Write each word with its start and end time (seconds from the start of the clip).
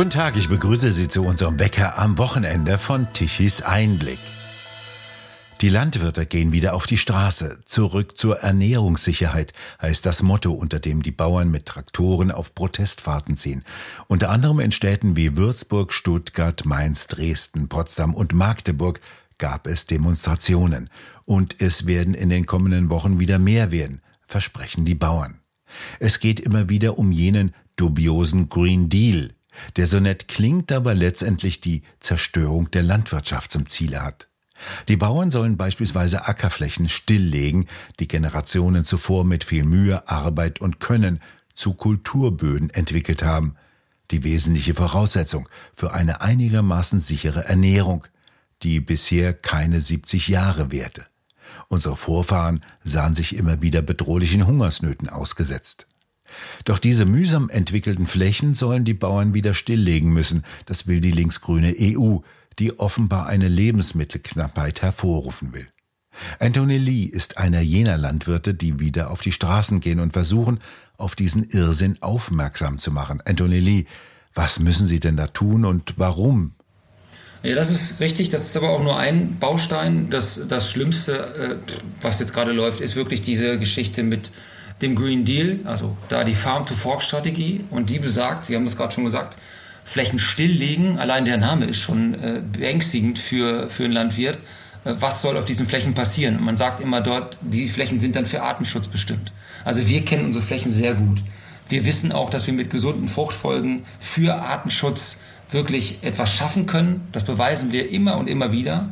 Guten 0.00 0.08
Tag, 0.08 0.38
ich 0.38 0.48
begrüße 0.48 0.92
Sie 0.92 1.08
zu 1.08 1.22
unserem 1.26 1.58
Wecker 1.58 1.98
am 1.98 2.16
Wochenende 2.16 2.78
von 2.78 3.12
Tichys 3.12 3.60
Einblick. 3.60 4.18
Die 5.60 5.68
Landwirte 5.68 6.24
gehen 6.24 6.52
wieder 6.52 6.72
auf 6.72 6.86
die 6.86 6.96
Straße. 6.96 7.60
Zurück 7.66 8.16
zur 8.16 8.38
Ernährungssicherheit 8.38 9.52
heißt 9.82 10.06
das 10.06 10.22
Motto, 10.22 10.52
unter 10.52 10.80
dem 10.80 11.02
die 11.02 11.10
Bauern 11.10 11.50
mit 11.50 11.66
Traktoren 11.66 12.30
auf 12.30 12.54
Protestfahrten 12.54 13.36
ziehen. 13.36 13.62
Unter 14.06 14.30
anderem 14.30 14.60
in 14.60 14.72
Städten 14.72 15.16
wie 15.16 15.36
Würzburg, 15.36 15.92
Stuttgart, 15.92 16.64
Mainz, 16.64 17.06
Dresden, 17.06 17.68
Potsdam 17.68 18.14
und 18.14 18.32
Magdeburg 18.32 19.02
gab 19.36 19.66
es 19.66 19.84
Demonstrationen. 19.84 20.88
Und 21.26 21.56
es 21.60 21.84
werden 21.84 22.14
in 22.14 22.30
den 22.30 22.46
kommenden 22.46 22.88
Wochen 22.88 23.20
wieder 23.20 23.38
mehr 23.38 23.70
werden, 23.70 24.00
versprechen 24.26 24.86
die 24.86 24.94
Bauern. 24.94 25.40
Es 25.98 26.20
geht 26.20 26.40
immer 26.40 26.70
wieder 26.70 26.96
um 26.96 27.12
jenen 27.12 27.54
dubiosen 27.76 28.48
Green 28.48 28.88
Deal, 28.88 29.34
der 29.76 29.86
so 29.86 30.00
nett 30.00 30.28
klingt, 30.28 30.72
aber 30.72 30.94
letztendlich 30.94 31.60
die 31.60 31.82
Zerstörung 32.00 32.70
der 32.70 32.82
Landwirtschaft 32.82 33.50
zum 33.52 33.66
Ziele 33.66 34.02
hat. 34.02 34.28
Die 34.88 34.96
Bauern 34.96 35.30
sollen 35.30 35.56
beispielsweise 35.56 36.26
Ackerflächen 36.26 36.88
stilllegen, 36.88 37.66
die 37.98 38.08
Generationen 38.08 38.84
zuvor 38.84 39.24
mit 39.24 39.44
viel 39.44 39.64
Mühe, 39.64 40.06
Arbeit 40.08 40.60
und 40.60 40.80
Können 40.80 41.20
zu 41.54 41.74
Kulturböden 41.74 42.70
entwickelt 42.70 43.22
haben, 43.22 43.56
die 44.10 44.24
wesentliche 44.24 44.74
Voraussetzung 44.74 45.48
für 45.74 45.92
eine 45.92 46.20
einigermaßen 46.20 47.00
sichere 47.00 47.44
Ernährung, 47.44 48.06
die 48.62 48.80
bisher 48.80 49.32
keine 49.32 49.80
70 49.80 50.28
Jahre 50.28 50.70
währte. 50.70 51.06
Unsere 51.68 51.96
Vorfahren 51.96 52.64
sahen 52.82 53.14
sich 53.14 53.36
immer 53.36 53.62
wieder 53.62 53.82
bedrohlichen 53.82 54.46
Hungersnöten 54.46 55.08
ausgesetzt. 55.08 55.86
Doch 56.64 56.78
diese 56.78 57.06
mühsam 57.06 57.48
entwickelten 57.48 58.06
Flächen 58.06 58.54
sollen 58.54 58.84
die 58.84 58.94
Bauern 58.94 59.34
wieder 59.34 59.54
stilllegen 59.54 60.12
müssen, 60.12 60.44
das 60.66 60.86
will 60.86 61.00
die 61.00 61.12
linksgrüne 61.12 61.74
EU, 61.78 62.18
die 62.58 62.78
offenbar 62.78 63.26
eine 63.26 63.48
Lebensmittelknappheit 63.48 64.82
hervorrufen 64.82 65.54
will. 65.54 65.66
Anthony 66.38 66.78
Lee 66.78 67.04
ist 67.04 67.38
einer 67.38 67.60
jener 67.60 67.96
Landwirte, 67.96 68.54
die 68.54 68.80
wieder 68.80 69.10
auf 69.10 69.22
die 69.22 69.32
Straßen 69.32 69.80
gehen 69.80 70.00
und 70.00 70.12
versuchen, 70.12 70.58
auf 70.96 71.14
diesen 71.14 71.44
Irrsinn 71.44 71.98
aufmerksam 72.00 72.78
zu 72.78 72.90
machen. 72.90 73.22
Anthony 73.24 73.60
Lee, 73.60 73.84
was 74.34 74.58
müssen 74.58 74.86
Sie 74.86 75.00
denn 75.00 75.16
da 75.16 75.28
tun 75.28 75.64
und 75.64 75.94
warum? 75.96 76.52
Ja, 77.42 77.54
das 77.54 77.70
ist 77.70 78.00
richtig. 78.00 78.28
Das 78.28 78.44
ist 78.44 78.56
aber 78.56 78.70
auch 78.70 78.82
nur 78.82 78.98
ein 78.98 79.38
Baustein. 79.38 80.10
Das, 80.10 80.44
das 80.46 80.70
Schlimmste, 80.70 81.12
äh, 81.14 81.72
was 82.02 82.20
jetzt 82.20 82.34
gerade 82.34 82.52
läuft, 82.52 82.80
ist 82.80 82.96
wirklich 82.96 83.22
diese 83.22 83.58
Geschichte 83.58 84.02
mit 84.02 84.30
dem 84.82 84.96
Green 84.96 85.24
Deal, 85.24 85.60
also 85.64 85.96
da 86.08 86.24
die 86.24 86.34
Farm-to-Fork-Strategie. 86.34 87.64
Und 87.70 87.90
die 87.90 87.98
besagt, 87.98 88.44
Sie 88.44 88.56
haben 88.56 88.66
es 88.66 88.76
gerade 88.76 88.94
schon 88.94 89.04
gesagt, 89.04 89.36
Flächen 89.84 90.18
stilllegen. 90.18 90.98
Allein 90.98 91.24
der 91.24 91.36
Name 91.36 91.66
ist 91.66 91.78
schon 91.78 92.14
äh, 92.14 92.40
beängstigend 92.52 93.18
für, 93.18 93.68
für 93.68 93.84
einen 93.84 93.92
Landwirt. 93.92 94.38
Äh, 94.84 94.94
was 94.98 95.22
soll 95.22 95.36
auf 95.36 95.44
diesen 95.44 95.66
Flächen 95.66 95.94
passieren? 95.94 96.36
Und 96.36 96.44
man 96.44 96.56
sagt 96.56 96.80
immer 96.80 97.00
dort, 97.00 97.38
die 97.42 97.68
Flächen 97.68 98.00
sind 98.00 98.16
dann 98.16 98.26
für 98.26 98.42
Artenschutz 98.42 98.88
bestimmt. 98.88 99.32
Also 99.64 99.86
wir 99.88 100.04
kennen 100.04 100.26
unsere 100.26 100.44
Flächen 100.44 100.72
sehr 100.72 100.94
gut. 100.94 101.22
Wir 101.68 101.84
wissen 101.84 102.12
auch, 102.12 102.30
dass 102.30 102.46
wir 102.46 102.54
mit 102.54 102.70
gesunden 102.70 103.08
Fruchtfolgen 103.08 103.84
für 103.98 104.34
Artenschutz 104.34 105.20
wirklich 105.50 105.98
etwas 106.02 106.32
schaffen 106.32 106.66
können. 106.66 107.08
Das 107.12 107.24
beweisen 107.24 107.72
wir 107.72 107.90
immer 107.90 108.16
und 108.18 108.28
immer 108.28 108.52
wieder. 108.52 108.90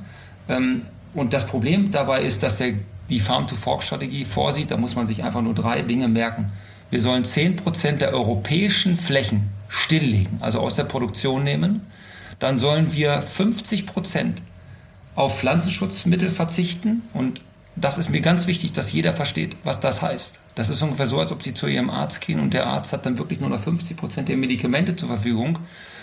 Ähm, 0.48 0.82
und 1.14 1.32
das 1.32 1.46
Problem 1.46 1.90
dabei 1.90 2.22
ist, 2.22 2.42
dass 2.42 2.58
der 2.58 2.74
die 3.08 3.20
Farm-to-Fork-Strategie 3.20 4.24
vorsieht, 4.24 4.70
da 4.70 4.76
muss 4.76 4.96
man 4.96 5.08
sich 5.08 5.24
einfach 5.24 5.42
nur 5.42 5.54
drei 5.54 5.82
Dinge 5.82 6.08
merken. 6.08 6.52
Wir 6.90 7.00
sollen 7.00 7.24
10% 7.24 7.98
der 7.98 8.12
europäischen 8.12 8.96
Flächen 8.96 9.50
stilllegen, 9.68 10.38
also 10.40 10.60
aus 10.60 10.76
der 10.76 10.84
Produktion 10.84 11.44
nehmen. 11.44 11.82
Dann 12.38 12.58
sollen 12.58 12.94
wir 12.94 13.22
50% 13.22 14.34
auf 15.14 15.38
Pflanzenschutzmittel 15.38 16.30
verzichten 16.30 17.02
und 17.12 17.42
das 17.80 17.98
ist 17.98 18.10
mir 18.10 18.20
ganz 18.20 18.46
wichtig, 18.46 18.72
dass 18.72 18.92
jeder 18.92 19.12
versteht, 19.12 19.56
was 19.62 19.78
das 19.78 20.02
heißt. 20.02 20.40
Das 20.54 20.68
ist 20.68 20.82
ungefähr 20.82 21.06
so, 21.06 21.20
als 21.20 21.30
ob 21.30 21.42
Sie 21.42 21.54
zu 21.54 21.68
Ihrem 21.68 21.90
Arzt 21.90 22.20
gehen 22.20 22.40
und 22.40 22.52
der 22.52 22.66
Arzt 22.66 22.92
hat 22.92 23.06
dann 23.06 23.18
wirklich 23.18 23.38
nur 23.38 23.50
noch 23.50 23.62
50 23.62 23.96
Prozent 23.96 24.28
der 24.28 24.36
Medikamente 24.36 24.96
zur 24.96 25.08
Verfügung. 25.08 25.58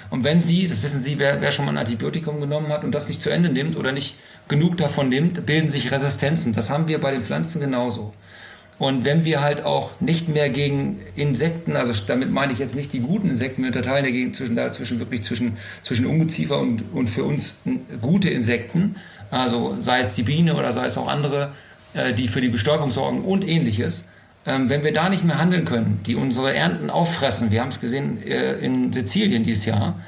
Und 0.10 0.24
wenn 0.24 0.42
Sie, 0.42 0.68
das 0.68 0.84
wissen 0.84 1.02
Sie, 1.02 1.20
wer, 1.20 1.42
wer 1.42 1.52
schon 1.52 1.66
mal 1.66 1.72
ein 1.72 1.78
Antibiotikum 1.78 2.40
genommen 2.40 2.70
hat 2.70 2.84
und 2.84 2.92
das 2.92 3.08
nicht 3.08 3.22
zu 3.22 3.30
Ende 3.30 3.50
nimmt 3.50 3.76
oder 3.76 3.92
nicht 3.92 4.18
genug 4.48 4.78
davon 4.78 5.10
nimmt, 5.10 5.46
bilden 5.46 5.70
sich 5.70 5.92
Resistenzen. 5.92 6.54
Das 6.54 6.70
haben 6.70 6.88
wir 6.88 7.00
bei 7.00 7.12
den 7.12 7.22
Pflanzen 7.22 7.60
genauso. 7.62 8.14
Und 8.78 9.06
wenn 9.06 9.24
wir 9.24 9.42
halt 9.42 9.64
auch 9.64 10.02
nicht 10.02 10.28
mehr 10.28 10.50
gegen 10.50 11.00
Insekten, 11.16 11.78
also 11.78 11.94
damit 12.06 12.32
meine 12.32 12.52
ich 12.52 12.60
jetzt 12.60 12.76
nicht 12.76 12.92
die 12.92 13.00
guten 13.00 13.30
Insekten, 13.30 13.62
wir 13.62 13.68
unterteilen 13.68 14.04
dagegen 14.04 14.34
zwischen, 14.34 14.56
da 14.56 14.70
zwischen 14.72 15.00
wirklich 15.00 15.24
zwischen, 15.24 15.58
zwischen 15.82 16.06
Ungeziefer 16.06 16.60
und, 16.60 16.84
und 16.94 17.10
für 17.10 17.24
uns 17.24 17.56
gute 18.02 18.30
Insekten, 18.30 18.96
also 19.32 19.78
sei 19.80 20.02
es 20.02 20.14
die 20.16 20.24
Biene 20.24 20.56
oder 20.56 20.74
sei 20.74 20.86
es 20.88 20.98
auch 20.98 21.08
andere, 21.08 21.52
äh, 21.94 22.14
die 22.14 22.28
für 22.28 22.42
die 22.42 22.50
Bestäubung 22.50 22.92
sorgen 22.92 23.22
und 23.22 23.48
ähnliches. 23.48 24.06
Ähm, 24.48 24.70
wenn 24.70 24.84
wir 24.84 24.94
da 24.94 25.10
nicht 25.10 25.24
mehr 25.24 25.40
handeln 25.40 25.66
können, 25.66 26.02
die 26.06 26.16
unsere 26.16 26.54
Ernten 26.54 26.90
auffressen, 26.90 27.52
wir 27.52 27.62
haben 27.62 27.70
es 27.70 27.82
gesehen 27.82 28.22
äh, 28.24 28.54
in 28.60 28.94
Sizilien 28.94 29.44
dieses 29.44 29.66
Jahr, 29.66 30.00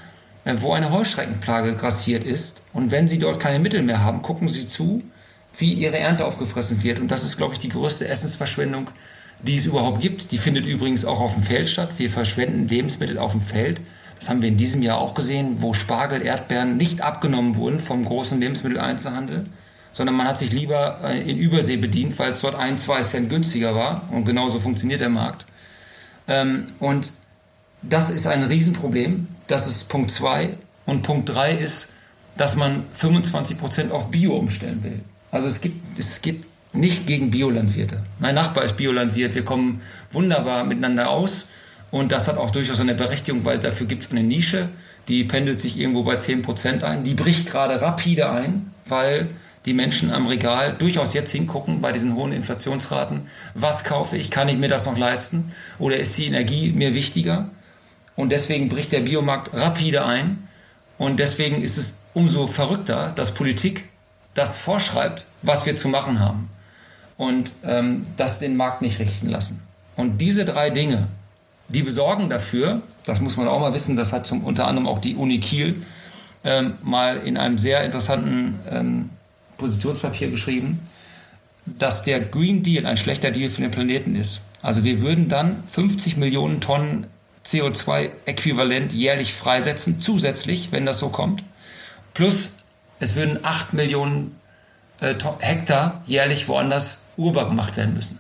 äh, 0.46 0.56
wo 0.60 0.74
eine 0.74 0.92
Heuschreckenplage 0.92 1.74
grassiert 1.74 2.24
ist. 2.24 2.64
Und 2.74 2.92
wenn 2.92 3.08
Sie 3.08 3.18
dort 3.18 3.40
keine 3.40 3.60
Mittel 3.60 3.82
mehr 3.82 4.04
haben, 4.04 4.22
gucken 4.22 4.48
Sie 4.48 4.68
zu, 4.68 5.02
wie 5.58 5.74
Ihre 5.74 5.98
Ernte 5.98 6.26
aufgefressen 6.26 6.84
wird. 6.84 7.00
Und 7.00 7.10
das 7.10 7.24
ist, 7.24 7.38
glaube 7.38 7.54
ich, 7.54 7.60
die 7.60 7.70
größte 7.70 8.08
Essensverschwendung, 8.08 8.90
die 9.42 9.56
es 9.56 9.66
überhaupt 9.66 10.02
gibt. 10.02 10.32
Die 10.32 10.38
findet 10.38 10.66
übrigens 10.66 11.04
auch 11.04 11.20
auf 11.20 11.34
dem 11.34 11.44
Feld 11.44 11.70
statt. 11.70 11.90
Wir 11.98 12.10
verschwenden 12.12 12.68
Lebensmittel 12.68 13.18
auf 13.18 13.32
dem 13.32 13.42
Feld. 13.42 13.82
Das 14.20 14.30
haben 14.30 14.42
wir 14.42 14.50
in 14.50 14.58
diesem 14.58 14.82
Jahr 14.82 15.00
auch 15.00 15.14
gesehen, 15.14 15.62
wo 15.62 15.74
Spargel, 15.74 16.24
Erdbeeren 16.24 16.78
nicht 16.78 17.02
abgenommen 17.02 17.56
wurden 17.56 17.80
vom 17.80 18.04
großen 18.04 18.40
Lebensmitteleinzelhandel, 18.40 19.46
sondern 19.92 20.16
man 20.16 20.28
hat 20.28 20.38
sich 20.38 20.52
lieber 20.52 21.00
äh, 21.04 21.30
in 21.30 21.38
Übersee 21.38 21.78
bedient, 21.78 22.18
weil 22.20 22.32
es 22.32 22.42
dort 22.42 22.56
ein, 22.56 22.78
zwei 22.78 23.02
Cent 23.02 23.30
günstiger 23.30 23.76
war. 23.76 24.08
Und 24.12 24.26
genauso 24.26 24.60
funktioniert 24.60 25.02
der 25.02 25.10
Markt. 25.10 25.46
Ähm, 26.28 26.68
und 26.80 27.14
das 27.82 28.10
ist 28.10 28.28
ein 28.28 28.44
Riesenproblem. 28.44 29.28
Das 29.48 29.68
ist 29.68 29.90
Punkt 29.90 30.12
zwei. 30.12 30.56
Und 30.86 31.02
Punkt 31.02 31.30
drei 31.30 31.52
ist, 31.54 31.94
dass 32.38 32.56
man 32.56 32.84
25 32.94 33.58
Prozent 33.58 33.92
auf 33.92 34.12
Bio 34.12 34.36
umstellen 34.36 34.84
will. 34.84 35.02
Also 35.32 35.48
es 35.48 35.62
gibt, 35.62 36.00
es 36.00 36.22
geht 36.22 36.44
nicht 36.74 37.08
gegen 37.08 37.32
Biolandwirte. 37.32 38.04
Mein 38.20 38.36
Nachbar 38.36 38.64
ist 38.64 38.78
Biolandwirt. 38.78 39.36
Wir 39.36 39.44
kommen 39.44 39.82
wunderbar 40.12 40.64
miteinander 40.64 41.10
aus. 41.10 41.48
Und 41.90 42.12
das 42.12 42.28
hat 42.28 42.38
auch 42.38 42.50
durchaus 42.50 42.80
eine 42.80 42.96
Berechtigung, 42.96 43.46
weil 43.46 43.60
dafür 43.60 43.88
gibt 43.88 44.04
es 44.04 44.12
eine 44.12 44.22
Nische, 44.22 44.70
die 45.08 45.24
pendelt 45.24 45.60
sich 45.60 45.80
irgendwo 45.80 46.04
bei 46.04 46.18
10 46.18 46.42
Prozent 46.42 46.84
ein. 46.84 47.04
Die 47.04 47.14
bricht 47.14 47.50
gerade 47.50 47.82
rapide 47.82 48.30
ein, 48.30 48.72
weil 48.86 49.30
die 49.66 49.74
Menschen 49.74 50.12
am 50.12 50.28
Regal 50.28 50.76
durchaus 50.78 51.14
jetzt 51.14 51.32
hingucken 51.32 51.82
bei 51.82 51.92
diesen 51.92 52.16
hohen 52.16 52.32
Inflationsraten. 52.32 53.28
Was 53.54 53.84
kaufe 53.84 54.18
ich? 54.18 54.32
Kann 54.32 54.48
ich 54.48 54.58
mir 54.58 54.70
das 54.70 54.86
noch 54.86 54.98
leisten? 54.98 55.52
Oder 55.80 55.98
ist 55.98 56.18
die 56.18 56.28
Energie 56.28 56.72
mir 56.72 56.94
wichtiger? 56.94 57.50
Und 58.16 58.30
deswegen 58.30 58.70
bricht 58.70 58.92
der 58.92 59.02
Biomarkt 59.02 59.54
rapide 59.54 60.06
ein. 60.06 60.48
Und 60.98 61.20
deswegen 61.20 61.62
ist 61.62 61.78
es 61.78 62.00
umso 62.14 62.48
verrückter, 62.48 63.12
dass 63.16 63.34
Politik 63.34 63.90
das 64.34 64.58
vorschreibt, 64.58 65.26
was 65.42 65.66
wir 65.66 65.76
zu 65.76 65.90
machen 65.90 66.20
haben. 66.20 66.50
Und 67.18 67.52
ähm, 67.64 68.06
das 68.16 68.40
den 68.40 68.56
Markt 68.56 68.82
nicht 68.82 69.00
richten 69.00 69.28
lassen. 69.28 69.62
Und 69.96 70.20
diese 70.20 70.46
drei 70.46 70.70
Dinge, 70.70 71.08
die 71.70 71.82
besorgen 71.82 72.30
dafür, 72.30 72.82
das 73.06 73.20
muss 73.20 73.38
man 73.38 73.48
auch 73.48 73.60
mal 73.60 73.74
wissen, 73.74 73.96
das 73.96 74.14
hat 74.14 74.26
zum, 74.26 74.44
unter 74.44 74.68
anderem 74.68 74.88
auch 74.88 75.00
die 75.00 75.16
Uni 75.16 75.40
Kiel 75.40 75.84
ähm, 76.44 76.76
mal 76.84 77.18
in 77.18 77.38
einem 77.38 77.58
sehr 77.58 77.84
interessanten 77.84 78.60
ähm, 78.70 79.10
Positionspapier 79.58 80.30
geschrieben, 80.30 80.80
dass 81.66 82.04
der 82.04 82.20
Green 82.20 82.64
Deal 82.64 82.86
ein 82.86 82.98
schlechter 82.98 83.32
Deal 83.32 83.50
für 83.50 83.62
den 83.62 83.72
Planeten 83.72 84.16
ist. 84.16 84.42
Also 84.62 84.84
wir 84.84 85.02
würden 85.02 85.28
dann 85.30 85.64
50 85.72 86.18
Millionen 86.18 86.62
Tonnen 86.62 87.08
CO2-Äquivalent 87.46 88.94
jährlich 88.94 89.34
freisetzen, 89.34 90.00
zusätzlich, 90.00 90.72
wenn 90.72 90.86
das 90.86 91.00
so 91.00 91.10
kommt. 91.10 91.44
Plus, 92.14 92.54
es 93.00 93.16
würden 93.16 93.40
8 93.44 93.74
Millionen 93.74 94.36
äh, 95.02 95.16
Hektar 95.40 96.02
jährlich 96.06 96.48
woanders 96.48 97.00
urbar 97.16 97.48
gemacht 97.48 97.78
werden 97.78 97.94
müssen. 97.94 98.20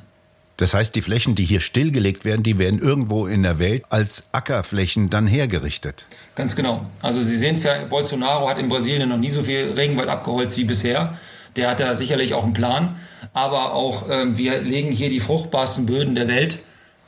Das 0.57 0.73
heißt, 0.73 0.95
die 0.95 1.03
Flächen, 1.03 1.35
die 1.35 1.45
hier 1.45 1.59
stillgelegt 1.59 2.25
werden, 2.25 2.41
die 2.41 2.57
werden 2.57 2.79
irgendwo 2.79 3.27
in 3.27 3.43
der 3.43 3.59
Welt 3.59 3.83
als 3.89 4.29
Ackerflächen 4.31 5.11
dann 5.11 5.27
hergerichtet. 5.27 6.07
Ganz 6.35 6.55
genau. 6.55 6.87
Also 7.01 7.21
Sie 7.21 7.35
sehen 7.35 7.55
es 7.55 7.63
ja, 7.63 7.83
Bolsonaro 7.87 8.49
hat 8.49 8.57
in 8.57 8.67
Brasilien 8.67 9.07
noch 9.09 9.17
nie 9.17 9.29
so 9.29 9.43
viel 9.43 9.73
Regenwald 9.75 10.09
abgeholzt 10.09 10.57
wie 10.57 10.63
bisher. 10.63 11.15
Der 11.57 11.69
hat 11.69 11.79
da 11.79 11.95
sicherlich 11.95 12.33
auch 12.33 12.43
einen 12.43 12.53
Plan. 12.53 12.95
Aber 13.33 13.73
auch 13.73 14.09
äh, 14.09 14.37
wir 14.37 14.61
legen 14.61 14.91
hier 14.91 15.09
die 15.09 15.19
fruchtbarsten 15.19 15.85
Böden 15.85 16.15
der 16.15 16.27
Welt 16.27 16.59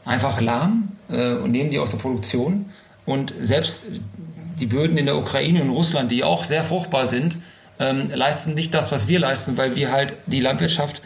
einfach 0.05 0.41
lahm 0.41 0.89
äh, 1.09 1.33
und 1.33 1.51
nehmen 1.51 1.71
die 1.71 1.79
aus 1.79 1.91
der 1.91 1.99
Produktion. 1.99 2.65
Und 3.05 3.33
selbst 3.41 3.87
die 4.59 4.65
Böden 4.65 4.97
in 4.97 5.05
der 5.05 5.17
Ukraine 5.17 5.61
und 5.61 5.69
Russland, 5.69 6.11
die 6.11 6.23
auch 6.23 6.43
sehr 6.43 6.63
fruchtbar 6.63 7.05
sind, 7.05 7.37
ähm, 7.79 8.11
leisten 8.13 8.55
nicht 8.55 8.73
das, 8.73 8.91
was 8.91 9.07
wir 9.07 9.19
leisten, 9.19 9.55
weil 9.55 9.77
wir 9.77 9.91
halt 9.91 10.15
die 10.25 10.41
Landwirtschaft 10.41 11.01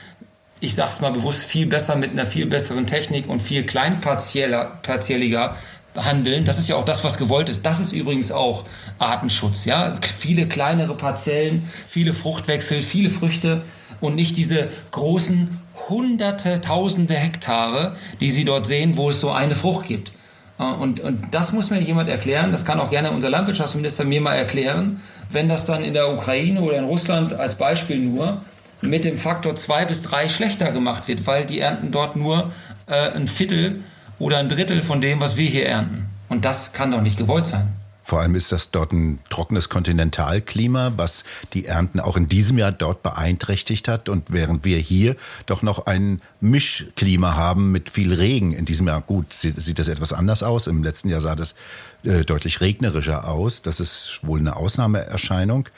ich 0.64 0.76
sag's 0.76 1.02
mal 1.02 1.12
bewusst, 1.12 1.44
viel 1.44 1.66
besser 1.66 1.98
mit 1.98 2.12
einer 2.12 2.26
viel 2.26 2.46
besseren 2.46 2.88
Technik 2.88 3.28
und 3.28 3.42
viel 3.42 3.66
kleinpartielliger 3.66 5.58
handeln. 5.96 6.46
Das 6.46 6.60
ist 6.60 6.68
ja 6.68 6.76
auch 6.76 6.86
das, 6.86 7.04
was 7.04 7.18
gewollt 7.18 7.50
ist. 7.50 7.66
Das 7.66 7.80
ist 7.80 7.94
übrigens 7.94 8.32
auch 8.32 8.66
Artenschutz. 9.00 9.66
Ja, 9.66 9.98
viele 10.02 10.48
kleinere 10.48 10.96
Parzellen, 10.96 11.64
viele 11.88 12.14
Fruchtwechsel, 12.14 12.82
viele 12.82 13.10
Früchte 13.10 13.64
und 14.02 14.16
nicht 14.16 14.38
diese 14.38 14.70
großen 14.92 15.60
hunderte, 15.90 16.62
tausende 16.62 17.14
Hektare, 17.14 17.96
die 18.20 18.32
Sie 18.32 18.46
dort 18.46 18.66
sehen, 18.66 18.98
wo 18.98 19.10
es 19.10 19.20
so 19.20 19.32
eine 19.32 19.56
Frucht 19.56 19.88
gibt. 19.88 20.12
Äh, 20.60 20.64
und, 20.64 21.00
und 21.00 21.28
das 21.32 21.52
muss 21.52 21.70
mir 21.70 21.82
jemand 21.82 22.10
erklären. 22.10 22.52
Das 22.52 22.66
kann 22.66 22.80
auch 22.80 22.90
gerne 22.90 23.12
unser 23.12 23.30
Landwirtschaftsminister 23.30 24.04
mir 24.04 24.22
mal 24.22 24.36
erklären, 24.36 25.02
wenn 25.32 25.50
das 25.50 25.66
dann 25.66 25.84
in 25.84 25.94
der 25.94 26.14
Ukraine 26.14 26.62
oder 26.62 26.78
in 26.78 26.86
Russland 26.86 27.34
als 27.34 27.56
Beispiel 27.56 27.98
nur 27.98 28.42
mit 28.82 29.06
dem 29.06 29.18
Faktor 29.18 29.56
zwei 29.56 29.86
bis 29.86 30.04
drei 30.04 30.28
schlechter 30.28 30.72
gemacht 30.72 31.08
wird, 31.08 31.26
weil 31.26 31.46
die 31.46 31.60
ernten 31.60 31.92
dort 31.92 32.16
nur 32.16 32.52
äh, 32.88 33.12
ein 33.16 33.28
Viertel 33.28 33.84
oder 34.24 34.38
ein 34.38 34.50
Drittel 34.50 34.82
von 34.82 35.02
dem, 35.02 35.20
was 35.20 35.38
wir 35.38 35.50
hier 35.50 35.68
ernten. 35.68 36.10
Und 36.30 36.46
das 36.46 36.72
kann 36.72 36.92
doch 36.92 37.02
nicht 37.02 37.18
gewollt 37.18 37.46
sein. 37.48 37.68
Vor 38.06 38.20
allem 38.20 38.36
ist 38.36 38.52
das 38.52 38.72
dort 38.72 38.92
ein 38.92 39.20
trockenes 39.30 39.70
Kontinentalklima, 39.70 40.94
was 40.98 41.24
die 41.54 41.66
Ernten 41.66 42.02
auch 42.02 42.18
in 42.18 42.28
diesem 42.28 42.58
Jahr 42.58 42.74
dort 42.74 43.02
beeinträchtigt 43.02 43.88
hat. 43.88 44.10
Und 44.10 44.26
während 44.32 44.66
wir 44.66 44.78
hier 44.78 45.16
doch 45.46 45.62
noch 45.62 45.86
ein 45.86 46.22
Mischklima 46.42 47.36
haben 47.36 47.72
mit 47.72 47.90
viel 47.90 48.14
Regen 48.14 48.52
in 48.54 48.66
diesem 48.66 48.88
Jahr, 48.88 49.02
gut, 49.02 49.32
sieht, 49.34 49.62
sieht 49.62 49.80
das 49.80 49.88
etwas 49.88 50.12
anders 50.12 50.44
aus. 50.44 50.68
Im 50.68 50.84
letzten 50.84 51.10
Jahr 51.10 51.22
sah 51.22 51.36
das 51.36 51.56
äh, 52.04 52.26
deutlich 52.26 52.60
regnerischer 52.60 53.28
aus. 53.28 53.62
Das 53.62 53.80
ist 53.80 54.20
wohl 54.22 54.40
eine 54.40 54.56
Ausnahmeerscheinung. 54.56 55.70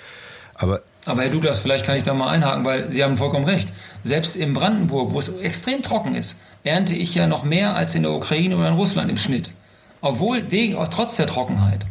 Aber 0.55 0.81
aber 1.05 1.21
Herr 1.21 1.29
Douglas, 1.29 1.59
vielleicht 1.59 1.85
kann 1.85 1.97
ich 1.97 2.03
da 2.03 2.15
mal 2.15 2.29
einhaken, 2.29 2.65
weil 2.65 2.91
Sie 2.91 3.03
haben 3.03 3.15
vollkommen 3.15 3.45
recht. 3.45 3.69
Selbst 4.03 4.35
in 4.35 4.55
Brandenburg, 4.55 5.13
wo 5.13 5.19
es 5.19 5.29
extrem 5.29 5.83
trocken 5.83 6.15
ist, 6.15 6.35
ernte 6.65 6.93
ich 6.93 7.15
ja 7.15 7.27
noch 7.27 7.43
mehr 7.43 7.75
als 7.75 7.95
in 7.95 8.01
der 8.01 8.11
Ukraine 8.11 8.57
oder 8.57 8.67
in 8.67 8.73
Russland 8.73 9.09
im 9.09 9.17
Schnitt. 9.17 9.51
Obwohl, 10.01 10.51
wegen, 10.51 10.77
trotz 10.89 11.15
der 11.15 11.27
Trockenheit. 11.27 11.85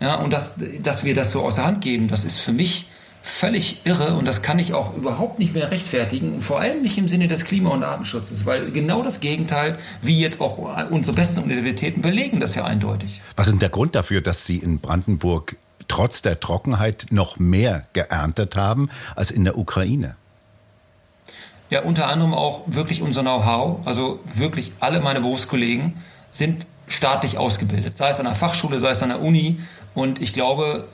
Ja, 0.00 0.16
und 0.16 0.32
dass, 0.32 0.56
dass 0.82 1.04
wir 1.04 1.14
das 1.14 1.32
so 1.32 1.42
aus 1.42 1.54
der 1.54 1.64
Hand 1.64 1.80
geben, 1.80 2.08
das 2.08 2.24
ist 2.24 2.40
für 2.40 2.52
mich 2.52 2.86
völlig 3.22 3.84
irre 3.84 4.14
und 4.14 4.24
das 4.24 4.42
kann 4.42 4.58
ich 4.58 4.72
auch 4.72 4.96
überhaupt 4.96 5.38
nicht 5.38 5.52
mehr 5.52 5.70
rechtfertigen, 5.70 6.42
vor 6.42 6.60
allem 6.60 6.82
nicht 6.82 6.96
im 6.96 7.08
Sinne 7.08 7.26
des 7.26 7.44
Klima- 7.44 7.70
und 7.70 7.82
Artenschutzes, 7.82 8.46
weil 8.46 8.70
genau 8.70 9.02
das 9.02 9.20
Gegenteil, 9.20 9.78
wie 10.00 10.20
jetzt 10.20 10.40
auch 10.40 10.58
unsere 10.90 11.16
besten 11.16 11.42
Universitäten 11.42 12.02
belegen 12.02 12.38
das 12.38 12.54
ja 12.54 12.64
eindeutig. 12.64 13.20
Was 13.34 13.48
ist 13.48 13.60
der 13.60 13.68
Grund 13.68 13.96
dafür, 13.96 14.20
dass 14.20 14.46
Sie 14.46 14.58
in 14.58 14.78
Brandenburg 14.78 15.56
trotz 15.88 16.22
der 16.22 16.38
Trockenheit 16.38 17.06
noch 17.10 17.38
mehr 17.38 17.86
geerntet 17.94 18.56
haben 18.56 18.90
als 19.16 19.32
in 19.32 19.44
der 19.44 19.58
Ukraine? 19.58 20.14
Ja, 21.70 21.82
unter 21.82 22.06
anderem 22.08 22.32
auch 22.32 22.62
wirklich 22.66 23.02
unser 23.02 23.22
Know-how, 23.22 23.86
also 23.86 24.20
wirklich 24.34 24.72
alle 24.78 25.00
meine 25.00 25.20
Berufskollegen 25.20 25.94
sind 26.30 26.66
staatlich 26.86 27.38
ausgebildet, 27.38 27.96
sei 27.96 28.08
es 28.08 28.20
an 28.20 28.26
der 28.26 28.36
Fachschule, 28.36 28.78
sei 28.78 28.90
es 28.90 29.02
an 29.02 29.08
der 29.08 29.20
Uni. 29.20 29.58
Und 29.94 30.20
ich 30.22 30.32
glaube, 30.32 30.86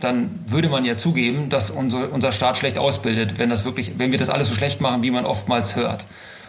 dann 0.00 0.44
würde 0.46 0.68
man 0.68 0.84
ja 0.84 0.96
zugeben, 0.96 1.48
dass 1.48 1.70
unsere, 1.70 2.08
unser 2.08 2.30
Staat 2.30 2.56
schlecht 2.56 2.78
ausbildet, 2.78 3.38
wenn 3.38 3.50
das 3.50 3.64
wirklich, 3.64 3.98
wenn 3.98 4.12
wir 4.12 4.18
das 4.18 4.30
alles 4.30 4.48
so 4.48 4.54
schlecht 4.54 4.80
machen, 4.80 5.02
wie 5.02 5.10
man 5.10 5.24
oftmals 5.24 5.76
hört. 5.76 6.06